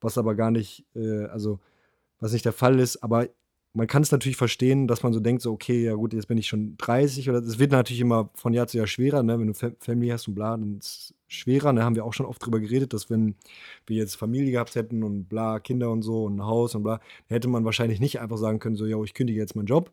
was 0.00 0.18
aber 0.18 0.34
gar 0.34 0.50
nicht, 0.50 0.84
äh, 0.94 1.24
also 1.26 1.58
was 2.20 2.32
nicht 2.32 2.44
der 2.44 2.52
Fall 2.52 2.80
ist, 2.80 3.02
aber 3.02 3.28
man 3.76 3.86
kann 3.86 4.02
es 4.02 4.10
natürlich 4.10 4.38
verstehen, 4.38 4.88
dass 4.88 5.02
man 5.02 5.12
so 5.12 5.20
denkt, 5.20 5.42
so, 5.42 5.52
okay, 5.52 5.84
ja 5.84 5.92
gut, 5.92 6.14
jetzt 6.14 6.28
bin 6.28 6.38
ich 6.38 6.48
schon 6.48 6.78
30 6.78 7.28
oder 7.28 7.40
es 7.40 7.58
wird 7.58 7.72
natürlich 7.72 8.00
immer 8.00 8.30
von 8.34 8.54
Jahr 8.54 8.66
zu 8.66 8.78
Jahr 8.78 8.86
schwerer, 8.86 9.22
ne? 9.22 9.38
wenn 9.38 9.48
du 9.48 9.54
Family 9.54 10.08
hast 10.08 10.26
und 10.28 10.34
bla, 10.34 10.56
dann 10.56 10.78
ist 10.78 10.86
es 10.86 11.14
schwerer, 11.28 11.66
da 11.66 11.72
ne? 11.74 11.84
haben 11.84 11.94
wir 11.94 12.06
auch 12.06 12.14
schon 12.14 12.24
oft 12.24 12.44
drüber 12.44 12.58
geredet, 12.58 12.94
dass 12.94 13.10
wenn 13.10 13.34
wir 13.86 13.98
jetzt 13.98 14.16
Familie 14.16 14.50
gehabt 14.50 14.76
hätten 14.76 15.02
und 15.02 15.28
bla, 15.28 15.60
Kinder 15.60 15.90
und 15.90 16.00
so 16.00 16.24
und 16.24 16.36
ein 16.36 16.46
Haus 16.46 16.74
und 16.74 16.84
bla, 16.84 17.00
hätte 17.26 17.48
man 17.48 17.66
wahrscheinlich 17.66 18.00
nicht 18.00 18.18
einfach 18.18 18.38
sagen 18.38 18.60
können, 18.60 18.76
so, 18.76 18.86
ja, 18.86 19.00
ich 19.02 19.12
kündige 19.12 19.38
jetzt 19.38 19.54
meinen 19.54 19.66
Job. 19.66 19.92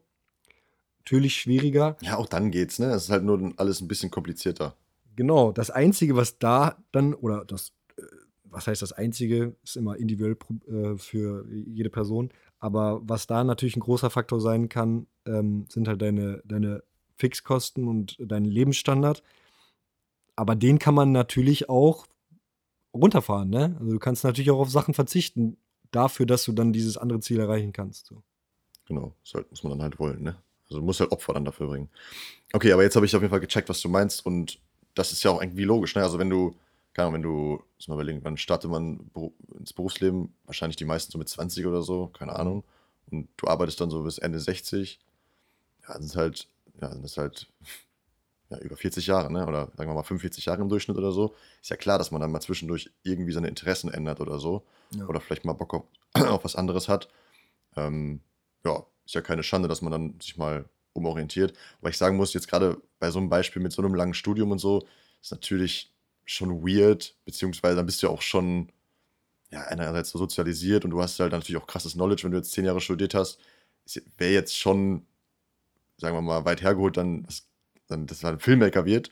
Natürlich 0.99 1.35
schwieriger. 1.35 1.97
Ja, 1.99 2.15
auch 2.15 2.27
dann 2.27 2.51
geht's, 2.51 2.79
ne? 2.79 2.85
Es 2.85 3.03
ist 3.03 3.09
halt 3.09 3.25
nur 3.25 3.51
alles 3.57 3.81
ein 3.81 3.89
bisschen 3.89 4.09
komplizierter. 4.09 4.77
Genau, 5.17 5.51
das 5.51 5.69
Einzige, 5.69 6.15
was 6.15 6.39
da 6.39 6.77
dann, 6.93 7.13
oder 7.13 7.43
das, 7.43 7.73
äh, 7.97 8.03
was 8.45 8.67
heißt 8.67 8.81
das 8.81 8.93
Einzige, 8.93 9.57
ist 9.61 9.75
immer 9.75 9.97
individuell 9.97 10.37
äh, 10.69 10.97
für 10.97 11.45
jede 11.51 11.89
Person, 11.89 12.29
aber 12.63 13.01
was 13.03 13.27
da 13.27 13.43
natürlich 13.43 13.75
ein 13.75 13.81
großer 13.81 14.09
Faktor 14.09 14.39
sein 14.39 14.69
kann, 14.69 15.05
ähm, 15.25 15.65
sind 15.67 15.85
halt 15.89 16.01
deine, 16.01 16.41
deine 16.45 16.81
Fixkosten 17.17 17.89
und 17.89 18.15
dein 18.19 18.45
Lebensstandard. 18.45 19.21
Aber 20.37 20.55
den 20.55 20.79
kann 20.79 20.95
man 20.95 21.11
natürlich 21.11 21.67
auch 21.67 22.07
runterfahren, 22.93 23.49
ne? 23.49 23.75
Also 23.81 23.91
du 23.91 23.99
kannst 23.99 24.23
natürlich 24.23 24.49
auch 24.49 24.59
auf 24.59 24.69
Sachen 24.69 24.93
verzichten, 24.93 25.57
dafür, 25.91 26.25
dass 26.25 26.45
du 26.45 26.53
dann 26.53 26.71
dieses 26.71 26.95
andere 26.95 27.19
Ziel 27.19 27.41
erreichen 27.41 27.73
kannst. 27.73 28.05
So. 28.05 28.23
Genau, 28.87 29.13
das 29.25 29.33
halt, 29.33 29.51
muss 29.51 29.63
man 29.63 29.71
dann 29.71 29.81
halt 29.81 29.99
wollen, 29.99 30.23
ne? 30.23 30.37
Also 30.69 30.79
du 30.79 30.85
musst 30.85 31.01
halt 31.01 31.11
Opfer 31.11 31.33
dann 31.33 31.43
dafür 31.43 31.67
bringen. 31.67 31.89
Okay, 32.53 32.71
aber 32.71 32.83
jetzt 32.83 32.95
habe 32.95 33.05
ich 33.05 33.13
auf 33.13 33.21
jeden 33.21 33.31
Fall 33.31 33.41
gecheckt, 33.41 33.67
was 33.67 33.81
du 33.81 33.89
meinst 33.89 34.25
und 34.25 34.57
das 34.95 35.11
ist 35.11 35.21
ja 35.23 35.31
auch 35.31 35.41
irgendwie 35.41 35.65
logisch, 35.65 35.95
ne? 35.95 36.03
Also 36.03 36.17
wenn 36.17 36.29
du, 36.29 36.55
keine 36.93 37.07
Ahnung, 37.07 37.15
wenn 37.15 37.21
du, 37.23 37.63
muss 37.77 37.87
mal 37.87 37.95
überlegen, 37.95 38.23
wann 38.23 38.37
startet 38.37 38.69
man 38.69 39.09
ins 39.57 39.73
Berufsleben? 39.73 40.35
Wahrscheinlich 40.45 40.75
die 40.75 40.85
meisten 40.85 41.11
so 41.11 41.17
mit 41.17 41.27
20 41.27 41.65
oder 41.65 41.81
so, 41.81 42.07
keine 42.07 42.35
Ahnung. 42.35 42.63
Und 43.09 43.29
du 43.37 43.47
arbeitest 43.47 43.81
dann 43.81 43.89
so 43.89 44.03
bis 44.03 44.19
Ende 44.19 44.39
60. 44.39 44.99
Ja, 45.87 45.99
sind 45.99 46.15
halt, 46.15 46.47
ja, 46.79 46.91
sind 46.91 47.03
das 47.03 47.17
halt 47.17 47.47
ja, 48.49 48.59
über 48.59 48.77
40 48.77 49.07
Jahre, 49.07 49.31
ne? 49.31 49.47
Oder 49.47 49.71
sagen 49.75 49.89
wir 49.89 49.95
mal 49.95 50.03
45 50.03 50.45
Jahre 50.45 50.61
im 50.61 50.69
Durchschnitt 50.69 50.97
oder 50.97 51.11
so. 51.11 51.35
Ist 51.61 51.69
ja 51.69 51.77
klar, 51.77 51.97
dass 51.97 52.11
man 52.11 52.21
dann 52.21 52.31
mal 52.31 52.41
zwischendurch 52.41 52.91
irgendwie 53.01 53.33
seine 53.33 53.47
Interessen 53.47 53.91
ändert 53.91 54.21
oder 54.21 54.37
so. 54.37 54.63
Ja. 54.91 55.07
Oder 55.07 55.19
vielleicht 55.19 55.45
mal 55.45 55.53
Bock 55.53 55.73
auf, 55.73 55.83
auf 56.13 56.43
was 56.43 56.55
anderes 56.55 56.89
hat. 56.89 57.09
Ähm, 57.75 58.21
ja, 58.63 58.85
ist 59.05 59.15
ja 59.15 59.21
keine 59.21 59.43
Schande, 59.43 59.67
dass 59.67 59.81
man 59.81 59.91
dann 59.91 60.19
sich 60.19 60.37
mal 60.37 60.65
umorientiert. 60.93 61.53
Weil 61.81 61.89
ich 61.91 61.97
sagen 61.97 62.17
muss, 62.17 62.33
jetzt 62.33 62.47
gerade 62.47 62.79
bei 62.99 63.09
so 63.09 63.17
einem 63.17 63.29
Beispiel 63.29 63.61
mit 63.61 63.71
so 63.71 63.81
einem 63.81 63.95
langen 63.95 64.13
Studium 64.13 64.51
und 64.51 64.59
so, 64.59 64.85
ist 65.21 65.31
natürlich 65.31 65.92
schon 66.25 66.65
weird, 66.65 67.15
beziehungsweise 67.25 67.75
dann 67.75 67.85
bist 67.85 68.01
du 68.01 68.07
ja 68.07 68.13
auch 68.13 68.21
schon, 68.21 68.71
ja, 69.51 69.61
einerseits 69.61 70.09
so 70.09 70.17
sozialisiert 70.17 70.85
und 70.85 70.91
du 70.91 71.01
hast 71.01 71.19
halt 71.19 71.31
natürlich 71.31 71.61
auch 71.61 71.67
krasses 71.67 71.93
Knowledge, 71.93 72.23
wenn 72.23 72.31
du 72.31 72.37
jetzt 72.37 72.51
zehn 72.51 72.65
Jahre 72.65 72.81
studiert 72.81 73.13
hast. 73.13 73.39
Wäre 74.17 74.33
jetzt 74.33 74.57
schon, 74.57 75.05
sagen 75.97 76.15
wir 76.15 76.21
mal, 76.21 76.45
weit 76.45 76.61
hergeholt, 76.61 76.97
dann, 76.97 77.23
dass, 77.23 77.47
dann, 77.87 78.07
dass 78.07 78.23
halt 78.23 78.37
ein 78.37 78.39
Filmmaker 78.39 78.85
wird. 78.85 79.11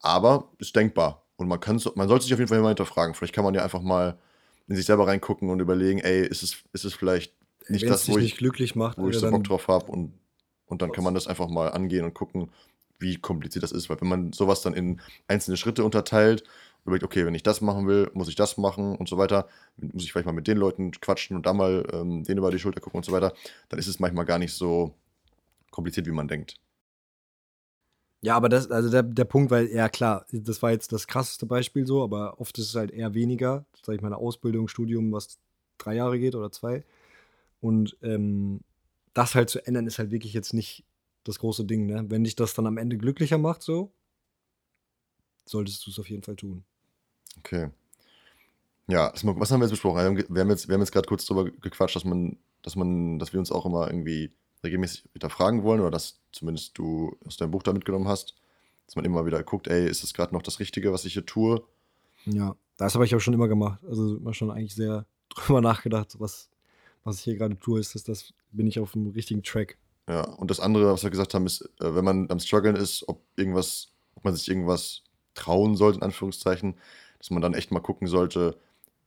Aber 0.00 0.50
ist 0.58 0.76
denkbar. 0.76 1.24
Und 1.36 1.48
man, 1.48 1.60
kann, 1.60 1.80
man 1.94 2.08
sollte 2.08 2.24
sich 2.24 2.34
auf 2.34 2.38
jeden 2.38 2.48
Fall 2.48 2.58
immer 2.58 2.68
hinterfragen. 2.68 3.14
Vielleicht 3.14 3.34
kann 3.34 3.44
man 3.44 3.54
ja 3.54 3.64
einfach 3.64 3.82
mal 3.82 4.18
in 4.68 4.76
sich 4.76 4.86
selber 4.86 5.06
reingucken 5.06 5.50
und 5.50 5.60
überlegen, 5.60 5.98
ey, 5.98 6.26
ist 6.26 6.42
es, 6.42 6.62
ist 6.72 6.84
es 6.84 6.94
vielleicht 6.94 7.34
nicht 7.68 7.88
das, 7.88 8.08
wo 8.08 8.18
ich, 8.18 8.24
nicht 8.24 8.38
glücklich 8.38 8.74
macht, 8.74 8.98
wo 8.98 9.08
ich 9.08 9.16
so 9.16 9.30
Bock 9.30 9.44
drauf 9.44 9.68
habe 9.68 9.90
und, 9.90 10.12
und 10.66 10.82
dann 10.82 10.92
kann 10.92 11.04
man 11.04 11.14
das 11.14 11.26
einfach 11.26 11.48
mal 11.48 11.68
angehen 11.68 12.04
und 12.04 12.14
gucken, 12.14 12.50
wie 13.02 13.18
kompliziert 13.18 13.62
das 13.62 13.72
ist, 13.72 13.90
weil 13.90 14.00
wenn 14.00 14.08
man 14.08 14.32
sowas 14.32 14.62
dann 14.62 14.74
in 14.74 15.00
einzelne 15.28 15.56
Schritte 15.56 15.84
unterteilt, 15.84 16.44
überlegt, 16.84 17.04
okay, 17.04 17.26
wenn 17.26 17.34
ich 17.34 17.42
das 17.42 17.60
machen 17.60 17.86
will, 17.86 18.10
muss 18.14 18.28
ich 18.28 18.34
das 18.34 18.56
machen 18.56 18.96
und 18.96 19.08
so 19.08 19.18
weiter, 19.18 19.48
muss 19.76 20.04
ich 20.04 20.12
vielleicht 20.12 20.26
mal 20.26 20.32
mit 20.32 20.48
den 20.48 20.58
Leuten 20.58 20.90
quatschen 20.92 21.36
und 21.36 21.46
da 21.46 21.52
mal 21.52 21.86
ähm, 21.92 22.24
denen 22.24 22.38
über 22.38 22.50
die 22.50 22.58
Schulter 22.58 22.80
gucken 22.80 22.98
und 22.98 23.04
so 23.04 23.12
weiter, 23.12 23.34
dann 23.68 23.78
ist 23.78 23.86
es 23.86 24.00
manchmal 24.00 24.24
gar 24.24 24.38
nicht 24.38 24.54
so 24.54 24.94
kompliziert, 25.70 26.06
wie 26.06 26.12
man 26.12 26.28
denkt. 26.28 26.56
Ja, 28.24 28.36
aber 28.36 28.48
das, 28.48 28.70
also 28.70 28.88
der, 28.88 29.02
der 29.02 29.24
Punkt, 29.24 29.50
weil, 29.50 29.66
ja 29.68 29.88
klar, 29.88 30.26
das 30.30 30.62
war 30.62 30.70
jetzt 30.70 30.92
das 30.92 31.08
krasseste 31.08 31.44
Beispiel 31.44 31.86
so, 31.86 32.04
aber 32.04 32.40
oft 32.40 32.56
ist 32.58 32.68
es 32.68 32.74
halt 32.76 32.92
eher 32.92 33.14
weniger, 33.14 33.64
sag 33.84 33.96
ich 33.96 34.00
mal, 34.00 34.08
eine 34.08 34.16
Ausbildung, 34.16 34.68
Studium, 34.68 35.10
was 35.12 35.38
drei 35.78 35.94
Jahre 35.96 36.18
geht 36.20 36.36
oder 36.36 36.52
zwei. 36.52 36.84
Und 37.60 37.96
ähm, 38.02 38.60
das 39.12 39.34
halt 39.34 39.50
zu 39.50 39.64
ändern, 39.66 39.86
ist 39.86 39.98
halt 39.98 40.12
wirklich 40.12 40.32
jetzt 40.34 40.54
nicht 40.54 40.84
das 41.24 41.38
große 41.38 41.64
Ding, 41.64 41.86
ne? 41.86 42.04
Wenn 42.08 42.24
dich 42.24 42.36
das 42.36 42.54
dann 42.54 42.66
am 42.66 42.78
Ende 42.78 42.98
glücklicher 42.98 43.38
macht, 43.38 43.62
so, 43.62 43.92
solltest 45.44 45.86
du 45.86 45.90
es 45.90 45.98
auf 45.98 46.10
jeden 46.10 46.22
Fall 46.22 46.36
tun. 46.36 46.64
Okay. 47.38 47.70
Ja, 48.88 49.12
was 49.12 49.50
haben 49.50 49.60
wir 49.60 49.66
jetzt 49.66 49.70
besprochen? 49.70 50.16
Wir 50.16 50.40
haben 50.40 50.50
jetzt, 50.50 50.68
wir 50.68 50.74
haben 50.74 50.80
jetzt 50.80 50.92
gerade 50.92 51.08
kurz 51.08 51.24
darüber 51.24 51.50
gequatscht, 51.50 51.96
dass 51.96 52.04
man, 52.04 52.36
dass 52.62 52.76
man, 52.76 53.18
dass 53.18 53.32
wir 53.32 53.40
uns 53.40 53.52
auch 53.52 53.64
immer 53.64 53.86
irgendwie 53.86 54.32
regelmäßig 54.64 55.04
hinterfragen 55.12 55.62
wollen 55.62 55.80
oder 55.80 55.90
dass 55.90 56.20
zumindest 56.32 56.76
du 56.78 57.16
aus 57.26 57.36
deinem 57.36 57.50
Buch 57.50 57.62
da 57.62 57.72
mitgenommen 57.72 58.08
hast, 58.08 58.34
dass 58.86 58.96
man 58.96 59.04
immer 59.04 59.24
wieder 59.24 59.42
guckt, 59.42 59.68
ey, 59.68 59.88
ist 59.88 60.02
das 60.02 60.14
gerade 60.14 60.34
noch 60.34 60.42
das 60.42 60.60
Richtige, 60.60 60.92
was 60.92 61.04
ich 61.04 61.14
hier 61.14 61.26
tue? 61.26 61.62
Ja, 62.26 62.56
das 62.76 62.94
habe 62.94 63.04
ich 63.04 63.14
auch 63.14 63.20
schon 63.20 63.34
immer 63.34 63.48
gemacht. 63.48 63.80
Also 63.84 64.16
immer 64.16 64.34
schon 64.34 64.50
eigentlich 64.50 64.74
sehr 64.74 65.06
drüber 65.30 65.60
nachgedacht, 65.60 66.18
was, 66.18 66.50
was 67.04 67.18
ich 67.18 67.24
hier 67.24 67.36
gerade 67.36 67.58
tue, 67.58 67.80
ist 67.80 67.94
das, 67.94 68.04
das 68.04 68.34
bin 68.50 68.66
ich 68.66 68.78
auf 68.78 68.92
dem 68.92 69.08
richtigen 69.08 69.42
Track. 69.42 69.78
Ja, 70.12 70.24
und 70.24 70.50
das 70.50 70.60
andere, 70.60 70.92
was 70.92 71.02
wir 71.02 71.10
gesagt 71.10 71.32
haben, 71.32 71.46
ist, 71.46 71.62
äh, 71.80 71.94
wenn 71.94 72.04
man 72.04 72.30
am 72.30 72.38
struggeln 72.38 72.76
ist, 72.76 73.08
ob 73.08 73.22
irgendwas, 73.34 73.88
ob 74.14 74.24
man 74.24 74.36
sich 74.36 74.46
irgendwas 74.46 75.02
trauen 75.32 75.74
sollte, 75.74 75.98
in 75.98 76.02
Anführungszeichen, 76.02 76.74
dass 77.16 77.30
man 77.30 77.40
dann 77.40 77.54
echt 77.54 77.70
mal 77.70 77.80
gucken 77.80 78.06
sollte, 78.06 78.58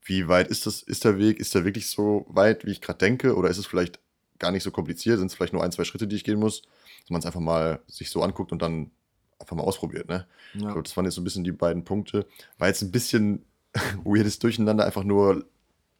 wie 0.04 0.28
weit 0.28 0.48
ist 0.48 0.66
das, 0.66 0.82
ist 0.82 1.04
der 1.04 1.20
Weg, 1.20 1.40
ist 1.40 1.54
der 1.54 1.64
wirklich 1.64 1.92
so 1.92 2.26
weit, 2.28 2.66
wie 2.66 2.72
ich 2.72 2.82
gerade 2.82 2.98
denke, 2.98 3.36
oder 3.36 3.50
ist 3.50 3.60
es 3.60 3.68
vielleicht 3.68 4.00
gar 4.40 4.52
nicht 4.52 4.64
so 4.64 4.72
kompliziert, 4.72 5.20
sind 5.20 5.28
es 5.28 5.36
vielleicht 5.36 5.54
nur 5.54 5.64
ein, 5.64 5.72
zwei 5.72 5.84
Schritte, 5.84 6.08
die 6.08 6.16
ich 6.16 6.24
gehen 6.24 6.40
muss, 6.40 6.64
dass 7.02 7.12
man 7.12 7.20
es 7.20 7.26
einfach 7.28 7.40
mal 7.40 7.82
sich 7.88 8.10
so 8.10 8.24
anguckt 8.24 8.52
und 8.52 8.64
dann 8.64 8.90
einfach 9.38 9.56
mal 9.56 9.64
ausprobiert, 9.64 10.08
ne? 10.08 10.26
Ja. 10.54 10.60
Ich 10.60 10.66
glaube, 10.66 10.84
das 10.84 10.98
waren 10.98 11.06
jetzt 11.06 11.16
so 11.16 11.22
ein 11.22 11.24
bisschen 11.24 11.44
die 11.44 11.52
beiden 11.52 11.84
Punkte. 11.84 12.26
War 12.58 12.68
jetzt 12.68 12.82
ein 12.82 12.92
bisschen 12.92 13.46
weirdes 14.04 14.40
Durcheinander, 14.40 14.86
einfach 14.86 15.04
nur 15.04 15.46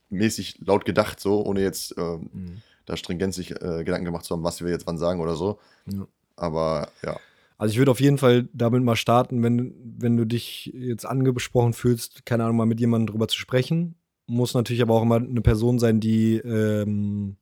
mäßig 0.10 0.60
laut 0.66 0.84
gedacht, 0.84 1.20
so, 1.20 1.46
ohne 1.46 1.62
jetzt 1.62 1.96
ähm, 1.98 2.30
mhm. 2.34 2.62
Da 2.86 2.98
stringent 2.98 3.34
sich 3.34 3.52
äh, 3.52 3.84
Gedanken 3.84 4.06
gemacht 4.06 4.26
zu 4.26 4.34
haben, 4.34 4.44
was 4.44 4.62
wir 4.62 4.70
jetzt 4.70 4.88
wann 4.88 4.98
sagen 4.98 5.20
oder 5.20 5.36
so. 5.36 5.60
Ja. 5.92 6.08
Aber 6.36 6.90
ja. 7.04 7.18
Also 7.58 7.72
ich 7.72 7.78
würde 7.78 7.92
auf 7.92 8.02
jeden 8.02 8.18
Fall 8.18 8.50
damit 8.54 8.84
mal 8.84 8.96
starten, 8.96 9.42
wenn, 9.42 9.74
wenn 9.98 10.18
du 10.18 10.26
dich 10.26 10.72
jetzt 10.76 11.06
angesprochen 11.06 11.74
fühlst, 11.74 12.26
keine 12.26 12.44
Ahnung, 12.44 12.58
mal 12.58 12.66
mit 12.66 12.80
jemandem 12.80 13.14
drüber 13.14 13.28
zu 13.28 13.38
sprechen. 13.38 13.96
Muss 14.28 14.54
natürlich 14.54 14.82
aber 14.82 14.96
auch 14.96 15.04
immer 15.04 15.18
eine 15.18 15.42
Person 15.42 15.80
sein, 15.80 16.00
die 16.00 16.38
ähm, 16.38 17.38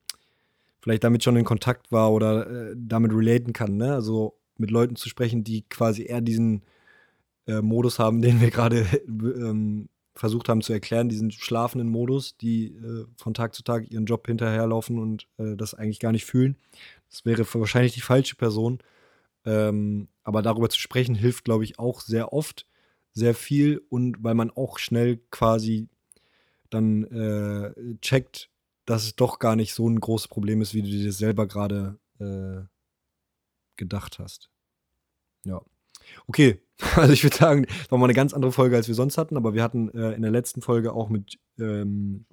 vielleicht 0.81 1.03
damit 1.03 1.23
schon 1.23 1.37
in 1.37 1.45
Kontakt 1.45 1.91
war 1.91 2.11
oder 2.11 2.47
äh, 2.47 2.75
damit 2.77 3.11
relaten 3.13 3.53
kann. 3.53 3.77
Ne? 3.77 3.93
Also 3.93 4.35
mit 4.57 4.69
Leuten 4.69 4.95
zu 4.95 5.09
sprechen, 5.09 5.43
die 5.43 5.63
quasi 5.63 6.03
eher 6.03 6.21
diesen 6.21 6.61
äh, 7.47 7.61
Modus 7.61 7.99
haben, 7.99 8.21
den 8.21 8.39
wir 8.39 8.51
gerade 8.51 8.85
ähm, 9.07 9.89
versucht 10.15 10.49
haben 10.49 10.61
zu 10.61 10.73
erklären, 10.73 11.09
diesen 11.09 11.31
schlafenden 11.31 11.89
Modus, 11.89 12.37
die 12.37 12.67
äh, 12.67 13.05
von 13.17 13.33
Tag 13.33 13.55
zu 13.55 13.63
Tag 13.63 13.89
ihren 13.89 14.05
Job 14.05 14.27
hinterherlaufen 14.27 14.99
und 14.99 15.27
äh, 15.37 15.55
das 15.55 15.73
eigentlich 15.73 15.99
gar 15.99 16.11
nicht 16.11 16.25
fühlen. 16.25 16.57
Das 17.09 17.25
wäre 17.25 17.45
wahrscheinlich 17.53 17.93
die 17.93 18.01
falsche 18.01 18.35
Person. 18.35 18.79
Ähm, 19.45 20.07
aber 20.23 20.41
darüber 20.41 20.69
zu 20.69 20.79
sprechen 20.79 21.15
hilft, 21.15 21.45
glaube 21.45 21.63
ich, 21.63 21.79
auch 21.79 22.01
sehr 22.01 22.31
oft, 22.31 22.67
sehr 23.11 23.35
viel 23.35 23.81
und 23.89 24.23
weil 24.23 24.35
man 24.35 24.51
auch 24.51 24.77
schnell 24.79 25.17
quasi 25.31 25.89
dann 26.69 27.03
äh, 27.03 27.73
checkt, 28.01 28.49
dass 28.85 29.03
es 29.03 29.15
doch 29.15 29.39
gar 29.39 29.55
nicht 29.55 29.73
so 29.73 29.87
ein 29.87 29.99
großes 29.99 30.27
Problem 30.27 30.61
ist, 30.61 30.73
wie 30.73 30.81
du 30.81 30.89
dir 30.89 31.11
selber 31.11 31.47
gerade 31.47 31.99
äh, 32.19 32.61
gedacht 33.75 34.19
hast. 34.19 34.49
Ja. 35.43 35.61
Okay, 36.27 36.61
also 36.95 37.13
ich 37.13 37.23
würde 37.23 37.35
sagen, 37.35 37.65
war 37.89 37.97
mal 37.97 38.05
eine 38.05 38.13
ganz 38.13 38.33
andere 38.33 38.51
Folge, 38.51 38.75
als 38.75 38.87
wir 38.87 38.95
sonst 38.95 39.17
hatten, 39.17 39.37
aber 39.37 39.53
wir 39.53 39.63
hatten 39.63 39.89
äh, 39.89 40.13
in 40.13 40.21
der 40.21 40.31
letzten 40.31 40.61
Folge 40.61 40.93
auch 40.93 41.09
mit 41.09 41.39
ähm, 41.59 42.25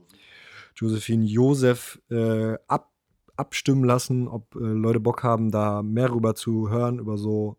Josephine 0.75 1.25
Josef 1.25 2.01
äh, 2.11 2.57
ab, 2.67 2.93
abstimmen 3.37 3.85
lassen, 3.85 4.29
ob 4.29 4.55
äh, 4.57 4.59
Leute 4.59 5.01
Bock 5.01 5.23
haben, 5.23 5.51
da 5.51 5.83
mehr 5.83 6.13
rüber 6.13 6.35
zu 6.35 6.71
hören, 6.71 6.99
über 6.99 7.19
so, 7.19 7.57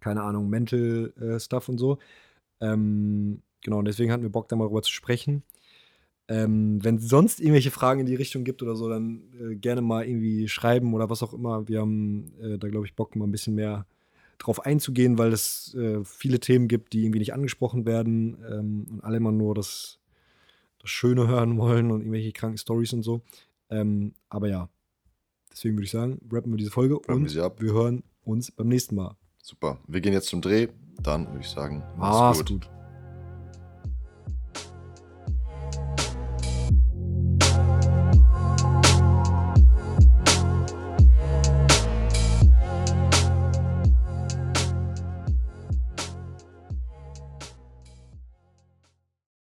keine 0.00 0.22
Ahnung, 0.22 0.48
Mental 0.48 1.12
äh, 1.20 1.40
Stuff 1.40 1.68
und 1.68 1.78
so. 1.78 1.98
Ähm, 2.60 3.42
genau, 3.62 3.78
und 3.78 3.86
deswegen 3.86 4.12
hatten 4.12 4.22
wir 4.22 4.30
Bock, 4.30 4.48
da 4.48 4.56
mal 4.56 4.66
rüber 4.66 4.82
zu 4.82 4.92
sprechen. 4.92 5.42
Ähm, 6.28 6.82
wenn 6.84 6.96
es 6.96 7.08
sonst 7.08 7.40
irgendwelche 7.40 7.72
Fragen 7.72 8.00
in 8.00 8.06
die 8.06 8.14
Richtung 8.14 8.44
gibt 8.44 8.62
oder 8.62 8.76
so, 8.76 8.88
dann 8.88 9.22
äh, 9.40 9.56
gerne 9.56 9.80
mal 9.82 10.06
irgendwie 10.06 10.46
schreiben 10.48 10.94
oder 10.94 11.10
was 11.10 11.22
auch 11.22 11.34
immer. 11.34 11.66
Wir 11.68 11.80
haben 11.80 12.32
äh, 12.40 12.58
da, 12.58 12.68
glaube 12.68 12.86
ich, 12.86 12.94
Bock, 12.94 13.16
mal 13.16 13.26
ein 13.26 13.32
bisschen 13.32 13.56
mehr 13.56 13.86
drauf 14.40 14.64
einzugehen, 14.64 15.18
weil 15.18 15.32
es 15.32 15.74
äh, 15.74 16.02
viele 16.04 16.40
Themen 16.40 16.66
gibt, 16.66 16.92
die 16.92 17.04
irgendwie 17.04 17.20
nicht 17.20 17.34
angesprochen 17.34 17.86
werden 17.86 18.38
ähm, 18.50 18.86
und 18.90 19.04
alle 19.04 19.18
immer 19.18 19.32
nur 19.32 19.54
das, 19.54 19.98
das 20.80 20.90
Schöne 20.90 21.28
hören 21.28 21.56
wollen 21.58 21.90
und 21.90 22.00
irgendwelche 22.00 22.32
kranken 22.32 22.58
Stories 22.58 22.92
und 22.92 23.02
so. 23.02 23.22
Ähm, 23.68 24.14
aber 24.28 24.48
ja, 24.48 24.68
deswegen 25.52 25.76
würde 25.76 25.84
ich 25.84 25.92
sagen, 25.92 26.20
rappen 26.32 26.52
wir 26.52 26.56
diese 26.56 26.70
Folge 26.70 26.96
rappen 26.96 27.14
und 27.14 27.34
wir 27.34 27.72
hören 27.72 28.02
uns 28.24 28.50
beim 28.50 28.68
nächsten 28.68 28.96
Mal. 28.96 29.16
Super. 29.42 29.78
Wir 29.86 30.00
gehen 30.00 30.12
jetzt 30.12 30.28
zum 30.28 30.40
Dreh. 30.42 30.68
Dann 31.02 31.26
würde 31.28 31.40
ich 31.40 31.48
sagen, 31.48 31.82
mach's, 31.96 32.18
mach's 32.18 32.38
gut. 32.38 32.48
gut. 32.62 32.79